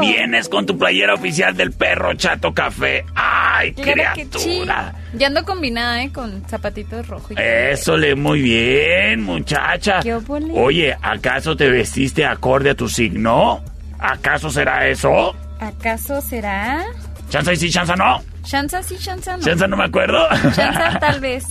[0.00, 3.04] Vienes con tu playera oficial del perro Chato Café.
[3.14, 4.94] ¡Ay, Claro criatura!
[5.14, 6.12] Ya ando combinada, ¿eh?
[6.12, 7.32] Con zapatitos rojos.
[7.38, 10.00] Eso le muy bien, muchacha.
[10.02, 10.14] ¿Qué?
[10.54, 13.64] Oye, ¿acaso te vestiste acorde a tu signo?
[14.02, 15.34] ¿Acaso será eso?
[15.60, 16.84] ¿Acaso será?
[17.28, 18.20] ¿Chanza y sí, chanza no?
[18.42, 19.44] ¿Chanza sí, chanza no?
[19.44, 20.28] ¿Chanza no me acuerdo?
[20.54, 21.46] Chanza tal vez.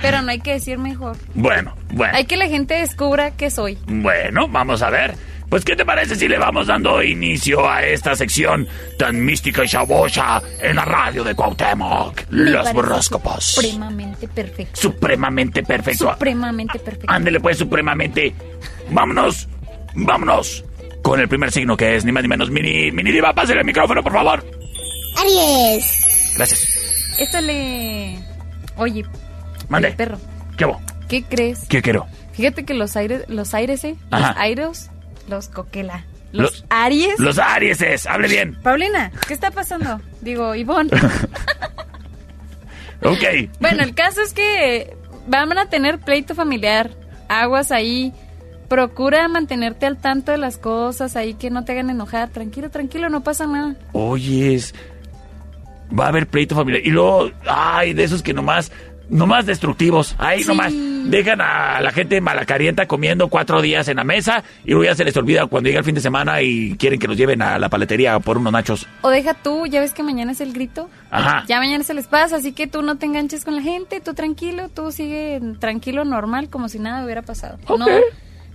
[0.00, 1.16] Pero no hay que decir mejor.
[1.34, 2.16] bueno, bueno.
[2.16, 3.76] Hay que la gente descubra qué soy.
[3.88, 5.16] Bueno, vamos a ver.
[5.48, 8.68] Pues, ¿qué te parece si le vamos dando inicio a esta sección
[8.98, 12.28] tan mística y chabocha en la radio de Cuauhtémoc?
[12.30, 13.44] Me Los burroscopos.
[13.44, 14.80] Supremamente perfecto.
[14.80, 16.12] Supremamente perfecto.
[16.12, 17.12] Supremamente perfecto.
[17.12, 18.34] Ándele pues, supremamente.
[18.90, 19.48] Vámonos,
[19.94, 20.64] vámonos.
[21.08, 23.64] Con el primer signo que es ni más ni menos Mini, Mini Diva, pásale el
[23.66, 24.44] micrófono, por favor.
[25.16, 26.34] Aries.
[26.36, 26.68] Gracias.
[27.18, 28.18] Esto le...
[28.76, 29.06] Oye,
[29.70, 29.92] Mande.
[29.92, 30.18] perro,
[30.58, 30.78] ¿Qué hago?
[31.08, 31.64] ¿qué crees?
[31.66, 32.06] ¿Qué quiero?
[32.34, 33.96] Fíjate que los aires, los aires, ¿eh?
[34.10, 34.28] Ajá.
[34.28, 34.90] Los airos,
[35.28, 36.04] los coquela.
[36.32, 37.18] Los, Los- aries.
[37.18, 38.58] Los Arieses, hable bien.
[38.62, 40.02] Paulina, ¿qué está pasando?
[40.20, 40.90] Digo, Ivonne.
[43.02, 43.48] Ok.
[43.60, 44.94] bueno, el caso es que
[45.26, 46.90] van a tener pleito familiar.
[47.28, 48.12] Aguas ahí.
[48.68, 52.28] Procura mantenerte al tanto de las cosas ahí que no te hagan enojar.
[52.28, 53.74] Tranquilo, tranquilo, no pasa nada.
[53.92, 54.74] Oyes,
[55.98, 56.82] va a haber pleito familiar.
[56.86, 58.70] Y luego, ay, de esos que nomás,
[59.08, 60.14] nomás destructivos.
[60.18, 60.48] Ay, Sí.
[60.48, 60.72] nomás
[61.08, 65.04] dejan a la gente malacarienta comiendo cuatro días en la mesa y luego ya se
[65.06, 67.70] les olvida cuando llega el fin de semana y quieren que los lleven a la
[67.70, 68.86] paletería por unos nachos.
[69.00, 70.90] O deja tú, ya ves que mañana es el grito.
[71.10, 71.44] Ajá.
[71.48, 74.12] Ya mañana se les pasa, así que tú no te enganches con la gente, tú
[74.12, 77.58] tranquilo, tú sigue tranquilo, normal, como si nada hubiera pasado.
[77.68, 77.78] Ok.
[77.78, 77.86] No,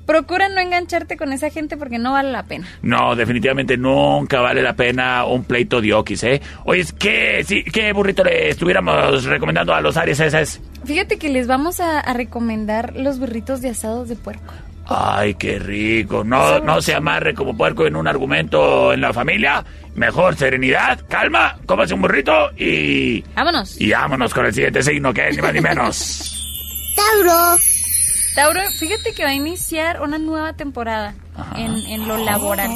[0.05, 2.67] procura no engancharte con esa gente porque no vale la pena.
[2.81, 6.41] No, definitivamente nunca vale la pena un pleito de okis, ¿eh?
[6.65, 10.61] Oye, ¿qué, sí, ¿qué burrito le estuviéramos recomendando a los Aries ese?
[10.85, 14.53] Fíjate que les vamos a, a recomendar los burritos de asados de puerco.
[14.85, 16.23] Ay, qué rico.
[16.23, 19.63] No, no se amarre como puerco en un argumento en la familia.
[19.95, 23.21] Mejor serenidad, calma, cómase un burrito y...
[23.35, 23.79] Vámonos.
[23.79, 26.39] Y vámonos con el siguiente signo que es ni más ni menos.
[26.95, 27.57] Tauro.
[28.35, 31.13] Tauro, fíjate que va a iniciar una nueva temporada
[31.55, 32.71] en, en lo laboral.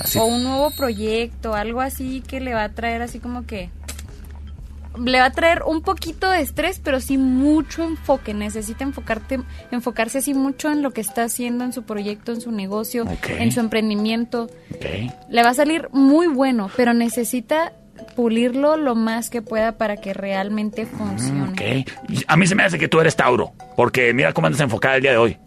[0.00, 0.18] Así.
[0.18, 3.70] O un nuevo proyecto, algo así que le va a traer así como que...
[4.98, 8.34] Le va a traer un poquito de estrés, pero sí mucho enfoque.
[8.34, 12.52] Necesita enfocarte, enfocarse así mucho en lo que está haciendo, en su proyecto, en su
[12.52, 14.50] negocio, en su emprendimiento.
[15.30, 17.72] Le va a salir muy bueno, pero necesita
[18.02, 21.50] pulirlo lo más que pueda para que realmente funcione.
[21.84, 21.90] Ok.
[22.26, 25.02] A mí se me hace que tú eres Tauro, porque mira cómo andas enfocada el
[25.02, 25.38] día de hoy.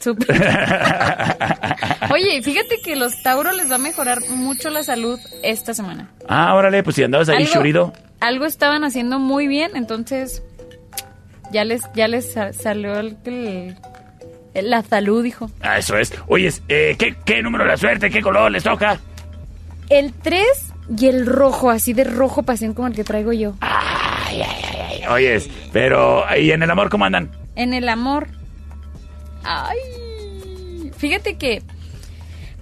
[0.00, 0.28] Súper.
[2.12, 6.08] Oye, fíjate que los Tauro les va a mejorar mucho la salud esta semana.
[6.28, 7.92] Ah, órale, pues si andabas ahí Algo- churido.
[8.20, 10.42] Algo estaban haciendo muy bien, entonces
[11.52, 13.76] ya les ya les sa- salió el,
[14.54, 15.50] la salud, dijo.
[15.60, 16.12] Ah, eso es.
[16.26, 18.10] Oye, eh, ¿qué, ¿qué número de la suerte?
[18.10, 18.98] ¿Qué color les toca?
[19.88, 20.42] El 3
[20.96, 23.54] y el rojo, así de rojo pasión como el que traigo yo.
[23.60, 25.06] Ay, ay, ay, ay.
[25.08, 27.30] Oyes, pero ¿y en el amor cómo andan?
[27.56, 28.28] En el amor.
[29.44, 29.78] Ay.
[30.96, 31.62] Fíjate que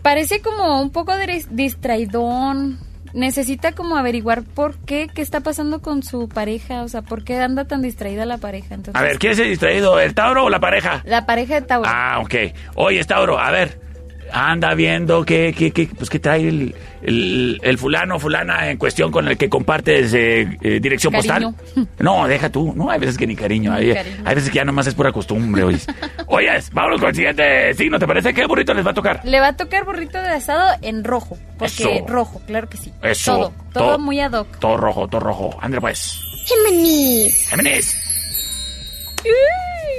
[0.03, 2.79] parece como un poco de distraidón.
[3.13, 7.39] Necesita como averiguar por qué, qué está pasando con su pareja, o sea, por qué
[7.41, 8.75] anda tan distraída la pareja.
[8.75, 9.99] Entonces, A ver, ¿quién es el distraído?
[9.99, 11.03] ¿El Tauro o la pareja?
[11.07, 11.89] La pareja de Tauro.
[11.91, 12.35] Ah, ok.
[12.75, 13.86] Oye, Tauro, a ver.
[14.33, 18.77] Anda viendo qué, qué, qué, pues, qué trae el, el, el fulano o fulana en
[18.77, 21.53] cuestión con el que compartes eh, eh, dirección Cariño.
[21.53, 21.87] postal.
[21.99, 22.73] No, deja tú.
[22.77, 23.73] No, hay veces que ni cariño.
[23.73, 24.17] Ni Hay, cariño.
[24.25, 25.79] hay veces que ya nomás es pura costumbre, oye.
[26.27, 27.99] Oyes, vámonos con el siguiente signo.
[27.99, 29.21] ¿Te parece qué burrito les va a tocar?
[29.25, 32.07] Le va a tocar burrito de asado en rojo, porque Eso.
[32.07, 32.93] rojo, claro que sí.
[33.03, 33.33] Eso.
[33.33, 33.99] Todo, todo, Todo.
[34.01, 34.59] muy ad hoc.
[34.59, 35.57] Todo rojo, todo rojo.
[35.61, 36.21] André, pues.
[36.47, 37.49] Géminis.
[37.51, 38.03] Géminis.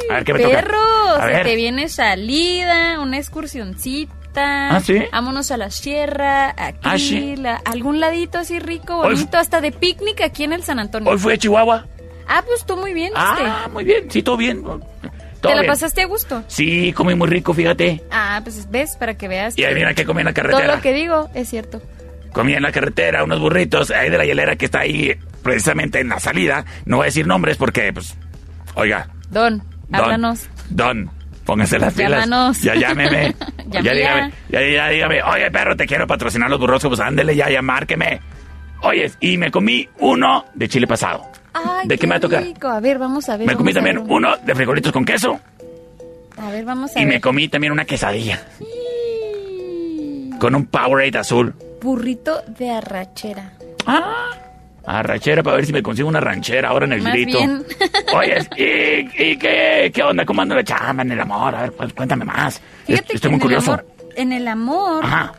[0.10, 0.56] A ver, ¿qué me toca?
[0.62, 0.78] Perro,
[1.18, 1.44] A se ver.
[1.48, 4.14] te viene salida, una excursioncita.
[4.42, 5.04] ¿Ah, sí?
[5.12, 7.36] Vámonos a la sierra, aquí, Ah, sí.
[7.36, 11.10] la- algún ladito así rico, bonito, hasta de picnic aquí en el San Antonio.
[11.12, 11.86] Hoy fui a Chihuahua.
[12.28, 14.12] Ah, pues tú muy bien, Ah, muy bien.
[14.12, 14.62] Sí, todo bien.
[14.64, 14.82] Todo
[15.42, 15.68] ¿Te la bien.
[15.72, 16.44] pasaste a gusto?
[16.48, 18.04] Sí, comí muy rico, fíjate.
[18.12, 19.54] Ah, pues ves, para que veas.
[19.54, 20.76] Y que adivina qué comí en la Todo carretera.
[20.76, 21.82] lo que digo es cierto.
[22.34, 26.10] Comí en la carretera unos burritos ahí de la hielera que está ahí precisamente en
[26.10, 26.66] la salida.
[26.86, 28.16] No voy a decir nombres porque, pues,
[28.76, 29.60] oiga, Don,
[29.90, 30.48] Don, háblanos.
[30.70, 31.10] Don,
[31.48, 32.26] póngase las pilas.
[32.26, 32.62] Llámanos.
[32.62, 33.36] Ya llámeme.
[33.70, 33.94] Ya ya.
[33.94, 37.62] dígame, ya, ya dígame, oye perro, te quiero patrocinar los burros, pues ándele ya, ya
[37.62, 38.22] márqueme.
[38.84, 41.26] Oye, y me comí uno de chile pasado.
[41.54, 42.44] Ay, ¿De qué me va a tocar?
[42.44, 42.68] rico.
[42.70, 43.46] A ver, vamos a ver.
[43.48, 45.38] Me comí también uno de frijolitos con queso.
[46.38, 47.16] A ver, vamos a Y ver.
[47.16, 48.40] me comí también una quesadilla.
[50.40, 51.54] Con un Powerade azul.
[51.82, 53.52] Burrito de arrachera.
[53.86, 54.30] Ah,
[54.88, 57.38] arrachera para ver si me consigo una ranchera ahora en el Más grito.
[57.38, 57.66] bien.
[58.16, 60.26] Oye, ¿y, y qué, qué onda?
[60.26, 61.54] ¿Cómo anda la chamba en el amor?
[61.56, 62.62] A ver, pues, cuéntame más.
[62.86, 63.74] Fíjate Estoy que muy en el curioso.
[63.74, 63.86] amor,
[64.16, 65.34] en el amor, Ajá.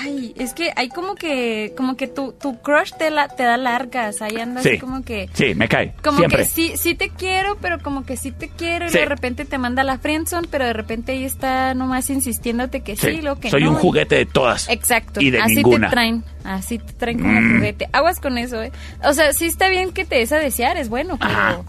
[0.00, 3.56] Ay, es que hay como que, como que tu, tu crush te, la, te da
[3.56, 4.78] largas, ahí andas Sí.
[4.78, 5.92] como que, Sí, me cae.
[6.02, 6.38] como Siempre.
[6.42, 9.58] que sí, sí te quiero, pero como que sí te quiero y de repente te
[9.58, 13.64] manda la friendzone, pero de repente ahí está nomás insistiéndote que sí, lo que Soy
[13.64, 13.70] no.
[13.70, 14.68] un juguete de todas.
[14.68, 15.88] Exacto, Y de así ninguna.
[15.88, 17.56] te traen, así te traen como Mm.
[17.56, 17.88] juguete.
[17.92, 18.72] Aguas con eso, ¿eh?
[19.02, 21.64] O sea, sí está bien que te des a desear, es bueno, pero,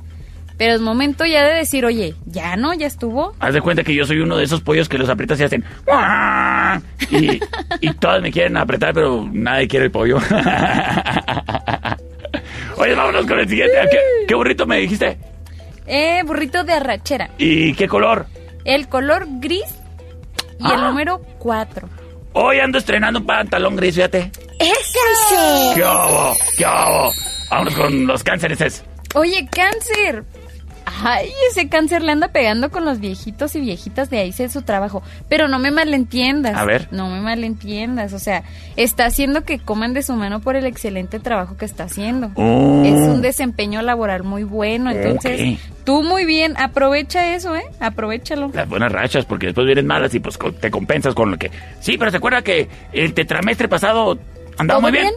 [0.57, 3.33] pero es momento ya de decir, oye, ya no, ya estuvo.
[3.39, 5.63] Haz de cuenta que yo soy uno de esos pollos que los aprietas y hacen.
[7.09, 7.39] Y,
[7.81, 10.17] y todas me quieren apretar, pero nadie quiere el pollo.
[12.77, 13.75] Oye, vámonos con el siguiente.
[13.89, 15.17] ¿Qué, qué burrito me dijiste?
[15.87, 17.29] Eh, burrito de arrachera.
[17.37, 18.25] ¿Y qué color?
[18.65, 19.63] El color gris
[20.59, 20.87] y el Ah.
[20.89, 21.87] número 4.
[22.33, 24.31] Hoy ando estrenando un pantalón gris, fíjate.
[24.59, 25.73] ¡Eso!
[25.75, 26.35] ¿Qué hago?
[26.57, 27.11] ¿Qué hago?
[27.49, 28.83] Vámonos con los cánceres.
[29.13, 30.23] Oye, cáncer.
[30.85, 34.61] Ay, ese cáncer le anda pegando con los viejitos y viejitas de ahí sé su
[34.61, 35.01] trabajo.
[35.27, 36.55] Pero no me malentiendas.
[36.55, 36.87] A ver.
[36.91, 38.13] No me malentiendas.
[38.13, 38.43] O sea,
[38.75, 42.31] está haciendo que coman de su mano por el excelente trabajo que está haciendo.
[42.35, 42.83] Oh.
[42.85, 44.91] Es un desempeño laboral muy bueno.
[44.91, 45.59] Entonces, Ok.
[45.85, 46.53] tú muy bien.
[46.57, 47.65] Aprovecha eso, ¿eh?
[47.79, 48.51] Aprovechalo.
[48.53, 51.51] Las buenas rachas, porque después vienen malas y pues te compensas con lo que...
[51.79, 54.17] Sí, pero ¿se acuerda que el tetramestre pasado
[54.57, 55.13] andaba ¿Todo muy bien?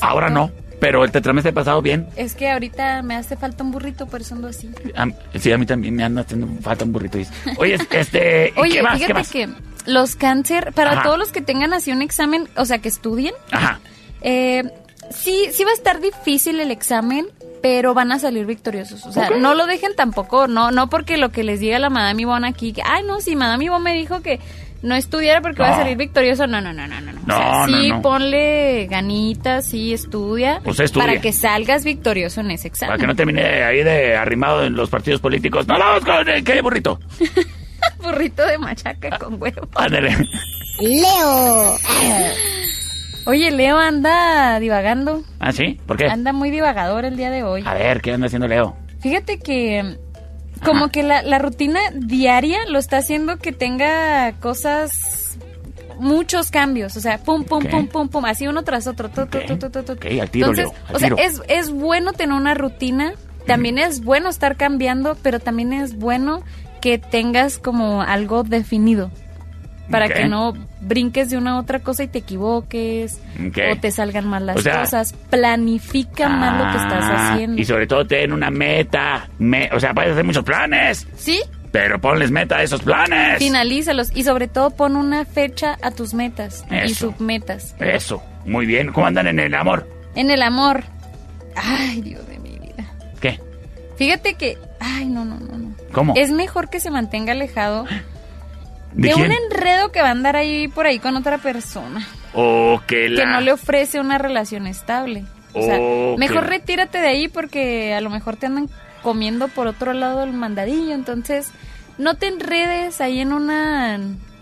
[0.00, 0.50] Ahora no,
[0.82, 2.08] pero el tetramestre pasado bien.
[2.16, 4.68] Es que ahorita me hace falta un burrito, por eso ando así.
[4.96, 5.06] A-
[5.38, 7.18] sí, a mí también me anda haciendo falta un burrito.
[7.56, 8.52] Oye, este...
[8.56, 8.94] ¿y Oye, ¿qué más?
[8.98, 9.30] fíjate ¿Qué más?
[9.30, 9.48] que
[9.92, 11.02] los cáncer, para Ajá.
[11.04, 13.78] todos los que tengan así un examen, o sea, que estudien, Ajá.
[14.22, 14.64] eh,
[15.10, 17.26] sí, sí va a estar difícil el examen,
[17.62, 19.06] pero van a salir victoriosos.
[19.06, 22.22] O sea, no lo dejen tampoco, no, no porque lo que les diga la Madame
[22.22, 24.40] Ivonne aquí, que, ay, no, si Madame Ivonne me dijo que
[24.82, 25.76] no estudiara porque va a No.
[25.78, 27.12] salir victorioso, no, no, no, no, no.
[27.12, 27.20] no.
[27.24, 28.02] No, o sea, sí, no, no.
[28.02, 31.06] ponle ganitas, sí, estudia, Pues estudia.
[31.06, 32.90] para que salgas victorioso en ese examen.
[32.90, 35.66] Para que no termine ahí de arrimado en los partidos políticos.
[35.68, 36.98] No, vamos con el ¿qué burrito?
[38.02, 39.68] Burrito de machaca con huevo.
[39.74, 40.16] Ándale.
[40.80, 41.76] Leo.
[43.26, 45.22] Oye, Leo anda divagando.
[45.38, 45.80] ¿Ah, sí?
[45.86, 46.06] ¿Por qué?
[46.06, 47.62] Anda muy divagador el día de hoy.
[47.64, 48.76] A ver, ¿qué anda haciendo Leo?
[49.00, 49.96] Fíjate que
[50.64, 55.38] como que la, la rutina diaria lo está haciendo que tenga cosas,
[55.98, 59.08] muchos cambios, o sea, pum, pum, pum, pum, pum, así uno tras otro.
[59.08, 59.92] tu, tu, tu, tu, tu, tu.
[59.92, 63.14] Ok, al tiro, Entonces, Leo, al o sea, es, es bueno tener una rutina,
[63.46, 66.42] también es bueno estar cambiando, pero también es bueno
[66.80, 69.10] que tengas como algo definido.
[69.90, 73.20] Para que no brinques de una a otra cosa y te equivoques
[73.72, 75.12] o te salgan mal las O sea, cosas.
[75.30, 77.60] Planifica mal lo que estás Ah, haciendo.
[77.60, 79.28] Y sobre todo ten una meta.
[79.38, 81.06] Me- o sea, puedes hacer muchos planes.
[81.16, 81.40] Sí,
[81.72, 83.38] Pero ponles meta a esos planes.
[83.38, 87.74] Finalízalos y sobre todo pon una fecha a tus metas y submetas.
[87.80, 88.92] Eso, muy bien.
[88.92, 89.88] ¿Cómo andan en el amor?
[90.14, 90.84] En el amor.
[91.56, 92.84] Ay, Dios de mi vida.
[93.20, 93.40] ¿Qué?
[93.96, 95.74] Fíjate que, ay, no, no, no, no.
[95.92, 96.12] ¿Cómo?
[96.16, 97.86] Es mejor que se mantenga alejado
[98.94, 102.06] ¿De un enredo que va a andar ahí por ahí con otra persona.
[102.34, 103.22] O que la...
[103.22, 105.24] que no le ofrece una relación estable.
[105.54, 105.78] O sea,
[106.16, 108.70] mejor retírate de ahí porque a lo mejor te andan
[109.02, 111.50] comiendo por otro lado el mandadillo, entonces
[111.98, 113.94] no te enredes ahí en una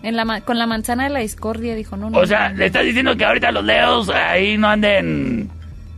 [0.03, 2.17] en la con la manzana de la discordia, dijo, no, no.
[2.17, 5.49] O sea, le estás diciendo que ahorita los leos ahí no anden...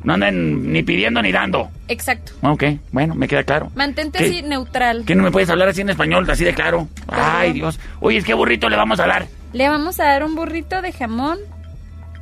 [0.03, 1.69] No anden ni pidiendo ni dando.
[1.87, 2.33] Exacto.
[2.41, 3.71] Ok, bueno, me queda claro.
[3.75, 4.25] Mantente ¿Qué?
[4.25, 5.03] así neutral.
[5.05, 6.87] ¿Qué no me puedes hablar así en español, así de claro?
[7.07, 7.79] Ay, Dios.
[8.01, 9.27] Oye, es que burrito le vamos a dar.
[9.53, 11.37] Le vamos a dar un burrito de jamón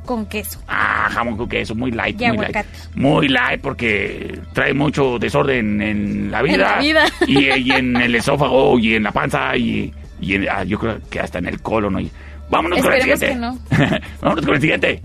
[0.04, 0.60] con queso.
[0.68, 2.68] Ah, jamón con queso, muy light, Y muy aguacate.
[2.68, 2.94] light.
[2.96, 6.54] Muy light porque trae mucho desorden en la vida.
[6.54, 7.04] En la vida.
[7.26, 10.98] Y, y en el esófago y en la panza y, y en- ah, yo creo
[11.10, 11.96] que hasta en el colon.
[11.96, 12.10] oye.
[12.50, 14.00] Vámonos Esperemos con el que siguiente.
[14.20, 15.02] Vámonos con el siguiente.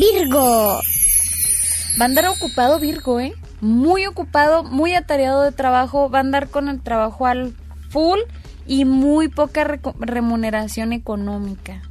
[0.00, 0.80] Virgo.
[2.00, 3.34] Va a andar ocupado Virgo, ¿eh?
[3.60, 6.10] Muy ocupado, muy atareado de trabajo.
[6.10, 7.54] Va a andar con el trabajo al
[7.90, 8.18] full
[8.66, 11.82] y muy poca remuneración económica.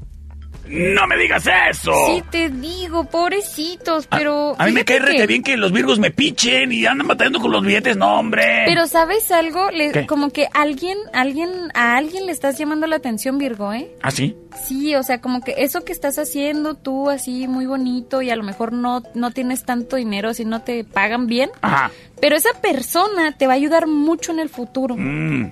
[0.71, 1.91] No me digas eso.
[2.07, 4.55] Sí, te digo, pobrecitos, pero.
[4.57, 7.07] A mí me cae fíjate rete que- bien que los virgos me pichen y andan
[7.07, 7.97] batallando con los billetes.
[7.97, 8.63] No, hombre.
[8.65, 9.69] Pero ¿sabes algo?
[9.71, 10.05] Le- ¿Qué?
[10.07, 13.91] como que alguien, alguien, a alguien le estás llamando la atención, Virgo, ¿eh?
[14.01, 14.35] ¿Ah, sí?
[14.65, 18.35] Sí, o sea, como que eso que estás haciendo tú así muy bonito y a
[18.35, 21.91] lo mejor no, no tienes tanto dinero si no te pagan bien, Ajá.
[22.21, 24.95] pero esa persona te va a ayudar mucho en el futuro.
[24.97, 25.51] Mm.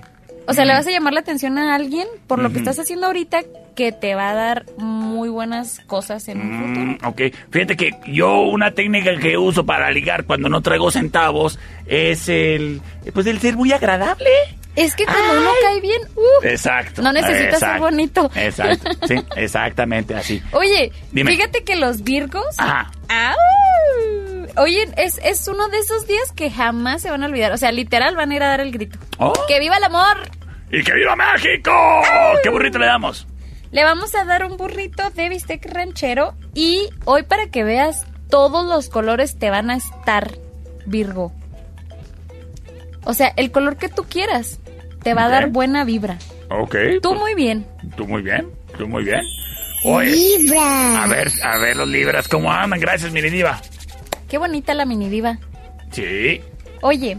[0.50, 3.06] O sea, le vas a llamar la atención a alguien por lo que estás haciendo
[3.06, 3.42] ahorita
[3.76, 6.86] que te va a dar muy buenas cosas en un futuro.
[6.86, 11.58] Mm, ok, fíjate que yo una técnica que uso para ligar cuando no traigo centavos
[11.86, 12.82] es el,
[13.14, 14.28] pues el ser muy agradable.
[14.76, 16.44] Es que cuando uno cae bien, ¡uh!
[16.46, 17.00] Exacto.
[17.02, 18.30] No necesitas ser bonito.
[18.34, 20.42] Exacto, sí, exactamente así.
[20.52, 21.30] Oye, Dime.
[21.30, 22.44] fíjate que los Virgos.
[22.58, 22.90] Ajá.
[23.08, 24.46] ¡Au!
[24.56, 27.52] Oye, es, es uno de esos días que jamás se van a olvidar.
[27.52, 28.98] O sea, literal van a ir a dar el grito.
[29.18, 29.32] Oh.
[29.48, 30.30] ¡Que viva el amor!
[30.70, 31.72] ¡Y que viva México!
[32.42, 33.26] ¿Qué burrito le damos?
[33.72, 38.66] Le vamos a dar un burrito de bistec ranchero y hoy para que veas todos
[38.66, 40.32] los colores te van a estar,
[40.86, 41.32] Virgo.
[43.04, 44.60] O sea, el color que tú quieras
[45.02, 46.18] te va a dar buena vibra.
[46.50, 46.76] Ok.
[47.02, 47.66] Tú muy bien.
[47.96, 49.20] Tú muy bien, tú muy bien.
[49.84, 51.04] Oye, Libra.
[51.04, 52.78] a ver, a ver los libras, ¿cómo andan?
[52.80, 53.60] Gracias, mi diva.
[54.28, 55.38] Qué bonita la mini diva.
[55.90, 56.40] Sí.
[56.82, 57.16] Oye,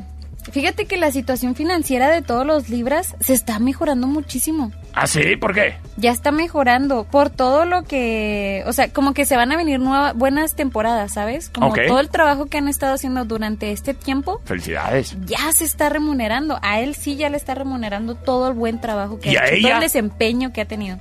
[0.51, 4.71] fíjate que la situación financiera de todos los libras se está mejorando muchísimo.
[4.93, 5.35] ¿Ah, sí?
[5.37, 5.75] ¿Por qué?
[5.97, 9.79] Ya está mejorando por todo lo que, o sea, como que se van a venir
[9.79, 11.49] nuevas buenas temporadas, ¿sabes?
[11.49, 15.15] Como todo el trabajo que han estado haciendo durante este tiempo Felicidades.
[15.25, 16.59] ya se está remunerando.
[16.61, 19.45] A él sí ya le está remunerando todo el buen trabajo que ¿Y ha a
[19.47, 19.67] hecho, ella?
[19.69, 20.97] todo el desempeño que ha tenido.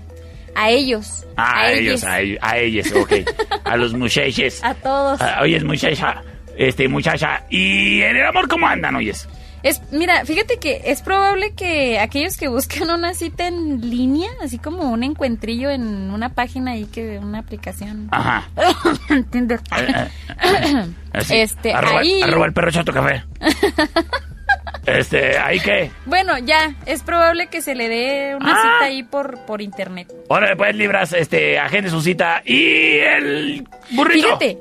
[0.55, 1.27] A ellos.
[1.37, 3.13] Ah, a, ellos, ellos, a ellos, a ellos, ok.
[3.65, 4.61] a los muchachos.
[4.63, 5.21] A todos.
[5.21, 6.23] Ah, oyes, muchacha,
[6.69, 7.45] este, muchacha.
[7.51, 9.29] ¿Y en el amor cómo andan, oyes?
[9.63, 14.59] Es, mira, fíjate que es probable que aquellos que buscan una cita en línea, así
[14.59, 18.09] como un encuentrillo en una página ahí que una aplicación.
[18.11, 18.49] Ajá.
[19.31, 19.61] Tinder.
[21.31, 23.23] Este, arroba, ahí- arroba el perro chato café.
[24.87, 25.91] este, ¿ahí qué?
[26.07, 28.63] Bueno, ya, es probable que se le dé una Ah.
[28.63, 30.11] cita ahí por, por internet.
[30.29, 34.27] Ahora pues libras, este, agende su cita y el burrito.
[34.39, 34.59] Fíjate,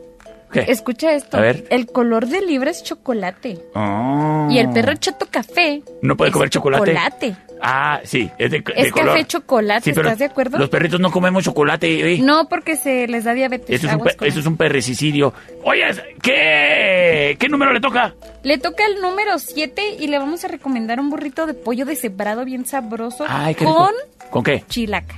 [0.51, 0.65] ¿Qué?
[0.67, 1.37] escucha esto.
[1.37, 1.65] A ver.
[1.69, 3.59] El color del libro es chocolate.
[3.75, 4.47] Oh.
[4.49, 5.81] Y el perro chato café.
[6.01, 6.91] ¿No puede es comer chocolate?
[6.93, 7.35] Chocolate.
[7.61, 9.07] Ah, sí, es de, de Es color.
[9.09, 10.57] café chocolate, Sí, ¿estás de acuerdo?
[10.57, 12.13] Los perritos no comemos chocolate.
[12.13, 12.19] ¿eh?
[12.21, 13.69] No, porque se les da diabetes.
[13.69, 15.33] Eso es, un, aguas pe- con eso es un perricicidio.
[15.63, 15.83] Oye,
[16.21, 18.15] ¿qué, ¿qué número le toca?
[18.43, 22.45] Le toca el número 7 y le vamos a recomendar un burrito de pollo deshebrado
[22.45, 23.75] bien sabroso Ay, qué rico.
[23.75, 23.93] con
[24.31, 24.63] ¿Con qué?
[24.69, 25.15] chilaca.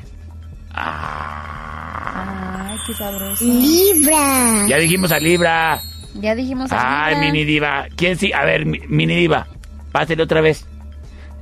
[0.73, 2.55] Ah.
[2.57, 3.43] Ay, qué sabroso.
[3.45, 4.65] Libra.
[4.67, 5.81] Ya dijimos a Libra.
[6.15, 7.25] Ya dijimos a Ay, Libra.
[7.31, 7.85] mini diva.
[7.95, 8.31] ¿Quién sí?
[8.33, 9.47] A ver, mi- mini diva.
[9.91, 10.65] Pásele otra vez.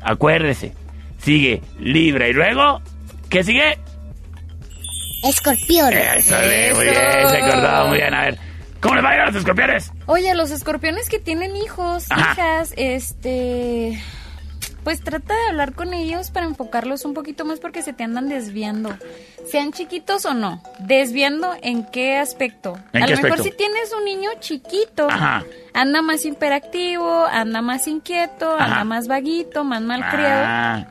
[0.01, 0.73] Acuérdese.
[1.19, 2.27] Sigue Libra.
[2.27, 2.81] ¿Y luego?
[3.29, 3.77] ¿Qué sigue?
[5.23, 5.91] Escorpión.
[5.93, 6.95] Eso, de- muy bien.
[7.29, 8.13] Se acordaba muy bien.
[8.13, 8.37] A ver.
[8.79, 9.91] ¿Cómo les va a ir a los escorpiones?
[10.05, 12.31] Oye, los escorpiones que tienen hijos, Ajá.
[12.31, 14.01] hijas, este...
[14.83, 18.29] Pues trata de hablar con ellos para enfocarlos un poquito más porque se te andan
[18.29, 18.95] desviando.
[19.51, 20.61] Sean chiquitos o no.
[20.79, 22.77] Desviando en qué aspecto.
[22.93, 23.43] ¿En a qué lo mejor aspecto?
[23.43, 25.43] si tienes un niño chiquito, Ajá.
[25.73, 30.43] anda más hiperactivo, anda más inquieto, anda más vaguito, más malcriado.
[30.47, 30.87] Ah.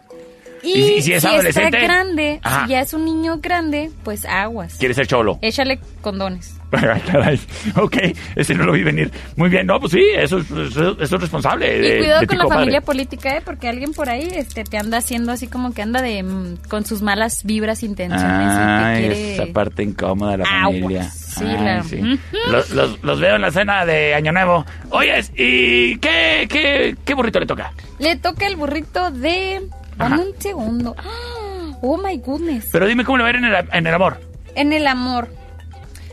[0.63, 1.77] Y, y si es adolescente.
[1.79, 2.65] está grande, Ajá.
[2.67, 4.75] si ya es un niño grande, pues aguas.
[4.75, 5.39] Quiere ser cholo.
[5.41, 6.58] Échale condones.
[7.07, 7.41] Caray.
[7.77, 7.97] Ok,
[8.37, 9.11] ese no lo vi venir.
[9.37, 11.79] Muy bien, no, pues sí, eso, es- eso, eso es responsable.
[11.79, 12.61] Y de- cuidado de con la compadre.
[12.63, 13.43] familia política, ¿eh?
[13.45, 16.85] Porque alguien por ahí este, te anda haciendo así como que anda de mm, con
[16.85, 19.35] sus malas vibras, intenciones y Ay, te quiere...
[19.35, 21.11] esa parte incómoda de la Aguas, familia.
[21.11, 22.21] sí, Ay, la- sí.
[22.51, 24.65] Los, los- los veo en la cena de Año Nuevo.
[24.91, 27.73] Oyes, ¿y qué, qué, qué burrito le toca?
[27.99, 29.63] Le toca el burrito de...
[29.97, 30.23] Dame Ajá.
[30.25, 30.95] un segundo.
[30.99, 31.77] ¡Ah!
[31.83, 32.69] Oh, my goodness.
[32.73, 34.21] Pero dime cómo le va a ir en el, en el amor.
[34.55, 35.29] En el amor.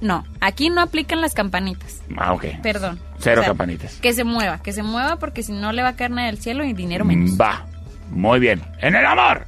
[0.00, 2.46] no, aquí no aplican las campanitas, Ah, ok.
[2.64, 2.98] perdón.
[3.20, 3.94] Cero O sea, campanitas.
[4.00, 6.38] Que se mueva, que se mueva porque si no le va a caer nada del
[6.38, 7.40] cielo y dinero menos.
[7.40, 7.64] Va.
[8.10, 8.60] Muy bien.
[8.80, 9.46] En el amor.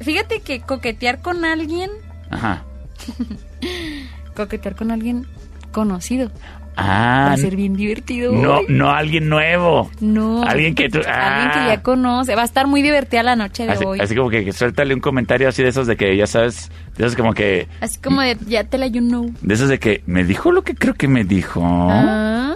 [0.00, 1.90] Fíjate que coquetear con alguien,
[2.30, 2.62] Ajá.
[4.34, 5.26] coquetear con alguien
[5.72, 6.30] conocido,
[6.76, 7.26] Ah.
[7.28, 8.32] va a ser bien divertido.
[8.32, 9.90] No, no alguien nuevo.
[10.00, 10.42] No.
[10.44, 10.98] Alguien que tú.
[11.06, 11.66] Alguien que ah.
[11.68, 12.34] ya conoce.
[12.34, 14.00] Va a estar muy divertida la noche de Así, hoy.
[14.00, 17.04] así como que, que suéltale un comentario así de esos de que ya sabes, de
[17.04, 19.30] esos como que, Así como de, ya te la you know.
[19.42, 21.60] de esos de que me dijo lo que creo que me dijo.
[21.64, 22.54] Ah,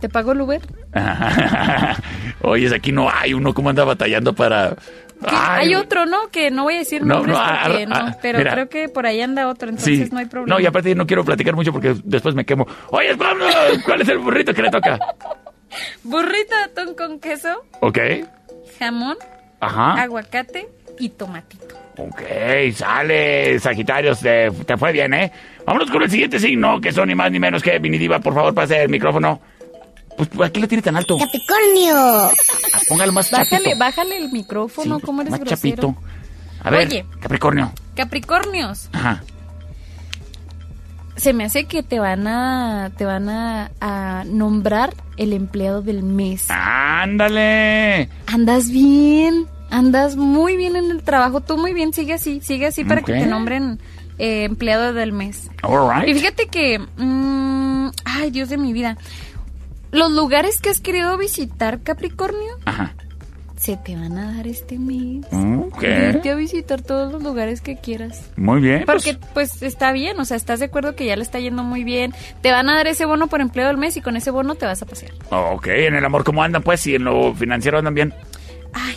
[0.00, 0.60] ¿Te pago el Uber?
[2.42, 4.76] Oye, aquí no hay uno como anda batallando para.
[5.22, 6.28] Ay, Hay otro, ¿no?
[6.30, 8.16] Que no voy a decir No, nombres no, porque no.
[8.20, 8.52] Pero mira.
[8.52, 10.12] creo que por ahí anda otro, entonces Sí.
[10.12, 10.54] no hay problema.
[10.56, 12.66] No, y aparte no quiero platicar mucho porque después me quemo.
[12.90, 13.46] Oye, Pablo,
[13.84, 14.98] ¿cuál es el burrito que le toca?
[16.04, 17.48] Burrito de atún con queso,
[17.80, 17.98] Ok.
[18.78, 19.16] jamón,
[19.60, 20.00] Ajá.
[20.02, 20.68] aguacate
[20.98, 21.66] y tomatito.
[21.98, 22.20] Ok,
[22.74, 25.32] sale, Sagitarios, te, te fue bien, ¿eh?
[25.66, 28.18] Vámonos con el siguiente signo, que son ni más ni menos que Vinidiva.
[28.20, 29.40] Por favor, pase el micrófono.
[30.16, 31.16] Pues, ¿por qué lo tiene tan alto?
[31.18, 32.30] Capricornio.
[32.88, 33.78] Póngalo más Bájale, chapito.
[33.78, 35.56] bájale el micrófono, ¿cómo eres Más grosero?
[35.92, 35.96] chapito.
[36.62, 37.04] A ver, Oye.
[37.20, 37.72] Capricornio.
[37.94, 39.22] Capricornios, Ajá.
[41.16, 46.02] se me hace que te van a te van a, a nombrar el empleado del
[46.02, 46.46] mes.
[46.50, 48.08] ¡Ándale!
[48.26, 52.84] Andas bien, andas muy bien en el trabajo, tú muy bien, sigue así, sigue así
[52.84, 53.78] para que te nombren
[54.18, 55.48] eh, empleado del mes.
[55.62, 56.08] All right.
[56.08, 58.98] Y fíjate que, mm, ay Dios de mi vida,
[59.92, 62.94] los lugares que has querido visitar Capricornio Ajá.
[63.56, 65.24] se te van a dar este mes.
[65.32, 65.82] Ok.
[65.82, 68.30] Irte a visitar todos los lugares que quieras.
[68.36, 68.84] Muy bien.
[68.86, 71.62] Porque pues, pues está bien, o sea, estás de acuerdo que ya le está yendo
[71.62, 72.12] muy bien.
[72.42, 74.66] Te van a dar ese bono por empleo del mes y con ese bono te
[74.66, 75.12] vas a pasear.
[75.30, 76.86] ok, en el amor, ¿cómo andan, pues?
[76.86, 78.14] Y en lo financiero andan bien.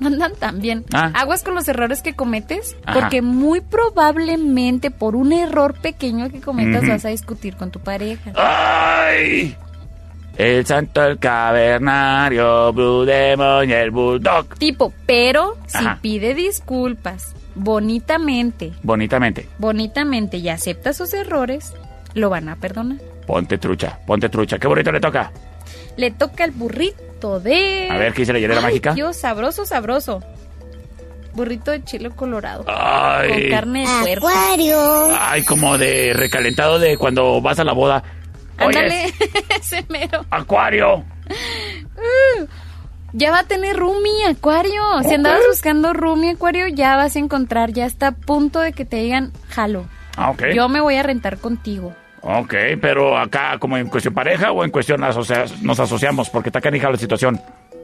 [0.00, 0.84] No andan tan bien.
[0.94, 1.10] Ah.
[1.14, 3.00] Aguas con los errores que cometes, Ajá.
[3.00, 8.32] porque muy probablemente por un error pequeño que cometas vas a discutir con tu pareja.
[8.36, 9.56] ¡Ay!
[10.38, 14.54] El santo, el cavernario, Blue Demon y el Bulldog.
[14.56, 15.98] Tipo, pero si Ajá.
[16.00, 19.48] pide disculpas bonitamente, Bonitamente.
[19.58, 21.72] bonitamente y acepta sus errores,
[22.14, 22.98] lo van a perdonar.
[23.26, 24.58] Ponte trucha, ponte trucha.
[24.58, 25.32] ¿Qué bonito le toca?
[25.96, 27.88] Le toca el burrito de...
[27.90, 28.94] A ver, ¿qué dice la hielera mágica?
[28.94, 30.22] Dios, sabroso, sabroso.
[31.34, 32.64] Burrito de chile colorado.
[32.68, 33.28] Ay.
[33.42, 34.28] Con carne de puerco.
[34.28, 35.08] Acuario.
[35.18, 38.02] Ay, como de recalentado de cuando vas a la boda.
[38.58, 39.12] Ándale,
[39.60, 40.24] ese mero.
[40.30, 41.04] Acuario.
[41.96, 42.46] Uh,
[43.12, 44.82] ya va a tener Rumi, Acuario.
[45.02, 47.72] Si andabas buscando Rumi, Acuario, ya vas a encontrar.
[47.72, 49.86] Ya está a punto de que te digan, jalo.
[50.16, 50.44] Ah, ok.
[50.54, 51.94] Yo me voy a rentar contigo.
[52.20, 56.60] Ok, pero acá como en cuestión pareja o en cuestión asocia- nos asociamos, porque está
[56.60, 57.40] canija la situación.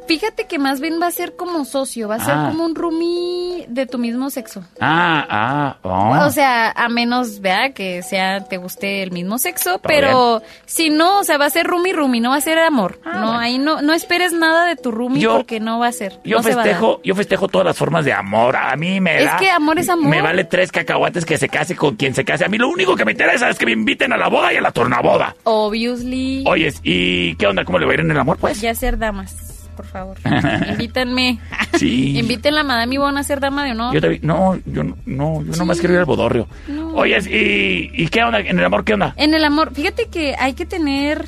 [0.07, 2.47] Fíjate que más bien va a ser como socio, va a ser Ah.
[2.51, 4.63] como un roomie de tu mismo sexo.
[4.81, 6.27] Ah, ah, oh.
[6.27, 10.91] O sea, a menos, vea, que sea, te guste el mismo sexo, Todo pero si
[10.91, 12.99] no, o sea, va a ser roomie roomie, no va a ser amor.
[13.05, 15.93] no, ahí no, no esperes nada de tu roomie Ah, Yo- porque no va a
[15.93, 16.19] ser.
[16.25, 16.65] Yo no se va a dar.
[16.75, 18.57] festejo, yo festejo todas las formas de amor.
[18.57, 20.11] A mí me Es da- que amor es amor.
[20.11, 22.45] Me vale tres cacahuates que se case con quien se case.
[22.45, 24.57] A mí lo único que me interesa es que me inviten a la boda y
[24.57, 25.35] a la tornaboda.
[25.45, 26.45] Obviously.
[26.47, 27.65] Oyes, ¿y qué onda?
[27.65, 28.61] ¿Cómo le va a ir en el amor, pues?
[28.61, 29.35] Ya ser damas,
[29.75, 30.17] por favor.
[30.71, 31.39] Invítenme.
[31.79, 32.19] Sí.
[32.19, 33.95] Inviten a Madame Ivonne a ser dama de honor.
[33.95, 36.47] Yo te- no, yo no, no, yo nomás quiero ir al bodorrio.
[36.95, 38.41] Oyes, ¿y, ¿y qué onda?
[38.41, 39.15] ¿En el amor qué onda?
[39.17, 41.25] En el amor, fíjate que hay que tener,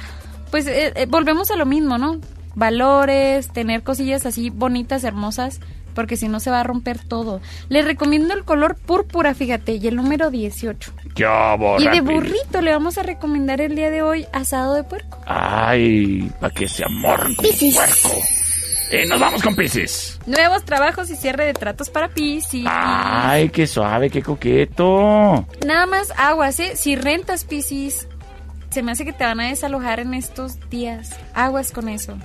[0.50, 2.20] pues eh, eh, volvemos a lo mismo, ¿no?
[2.54, 5.60] Valores, tener cosillas así bonitas, hermosas,
[5.96, 7.40] porque si no se va a romper todo.
[7.68, 10.92] Les recomiendo el color púrpura, fíjate, y el número 18.
[11.16, 11.26] Qué
[11.58, 15.18] borra, y de burrito le vamos a recomendar el día de hoy asado de puerco.
[15.26, 18.22] Ay, para que se amorren como puerco.
[18.90, 20.20] Eh, nos vamos con Pisces.
[20.26, 22.66] Nuevos trabajos y cierre de tratos para Piscis.
[22.68, 25.44] Ay, qué suave, qué coqueto.
[25.66, 26.76] Nada más aguas, ¿eh?
[26.76, 28.06] Si rentas Piscis,
[28.70, 31.16] se me hace que te van a desalojar en estos días.
[31.34, 32.16] Aguas con eso.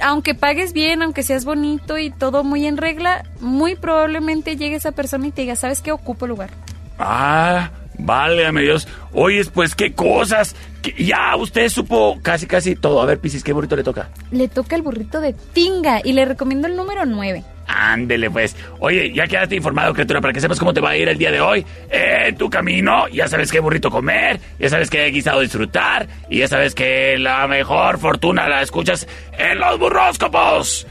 [0.00, 4.92] Aunque pagues bien, aunque seas bonito y todo muy en regla, muy probablemente llegue esa
[4.92, 5.92] persona y te diga, ¿sabes qué?
[5.92, 6.50] Ocupo lugar.
[6.98, 8.88] Ah, válgame Dios.
[9.12, 10.54] Oyes, pues qué cosas.
[10.98, 13.00] Ya usted supo casi, casi todo.
[13.02, 14.10] A ver, Pisces, qué bonito le toca.
[14.30, 17.44] Le toca el burrito de tinga y le recomiendo el número 9.
[17.72, 18.56] Ándele, pues.
[18.80, 21.30] Oye, ya quedaste informado, criatura, para que sepas cómo te va a ir el día
[21.30, 21.64] de hoy.
[21.90, 26.38] Eh, En tu camino, ya sabes qué burrito comer, ya sabes qué guisado disfrutar, y
[26.38, 29.06] ya sabes que la mejor fortuna la escuchas
[29.38, 30.86] en los burróscopos.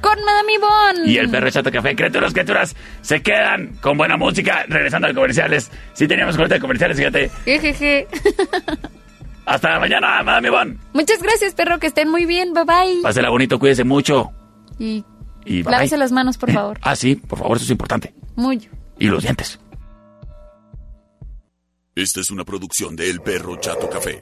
[0.00, 1.10] Con Madame Ivonne.
[1.10, 5.70] Y el perro chato café, criaturas, criaturas, se quedan con buena música, regresando a comerciales.
[5.94, 7.30] Sí teníamos corte de comerciales, fíjate.
[7.46, 8.06] Jejeje.
[9.46, 10.76] Hasta mañana, Madame Ivonne.
[10.92, 12.52] Muchas gracias, perro, que estén muy bien.
[12.52, 13.02] Bye bye.
[13.02, 14.30] Pásela bonito, cuídese mucho.
[14.78, 15.04] Y
[15.44, 15.72] Y bye.
[15.72, 16.78] lávese las manos, por favor.
[16.82, 18.14] Ah, sí, por favor, eso es importante.
[18.36, 18.68] Muy.
[18.98, 19.58] Y los dientes.
[21.94, 24.20] Esta es una producción de El Perro Chato Café.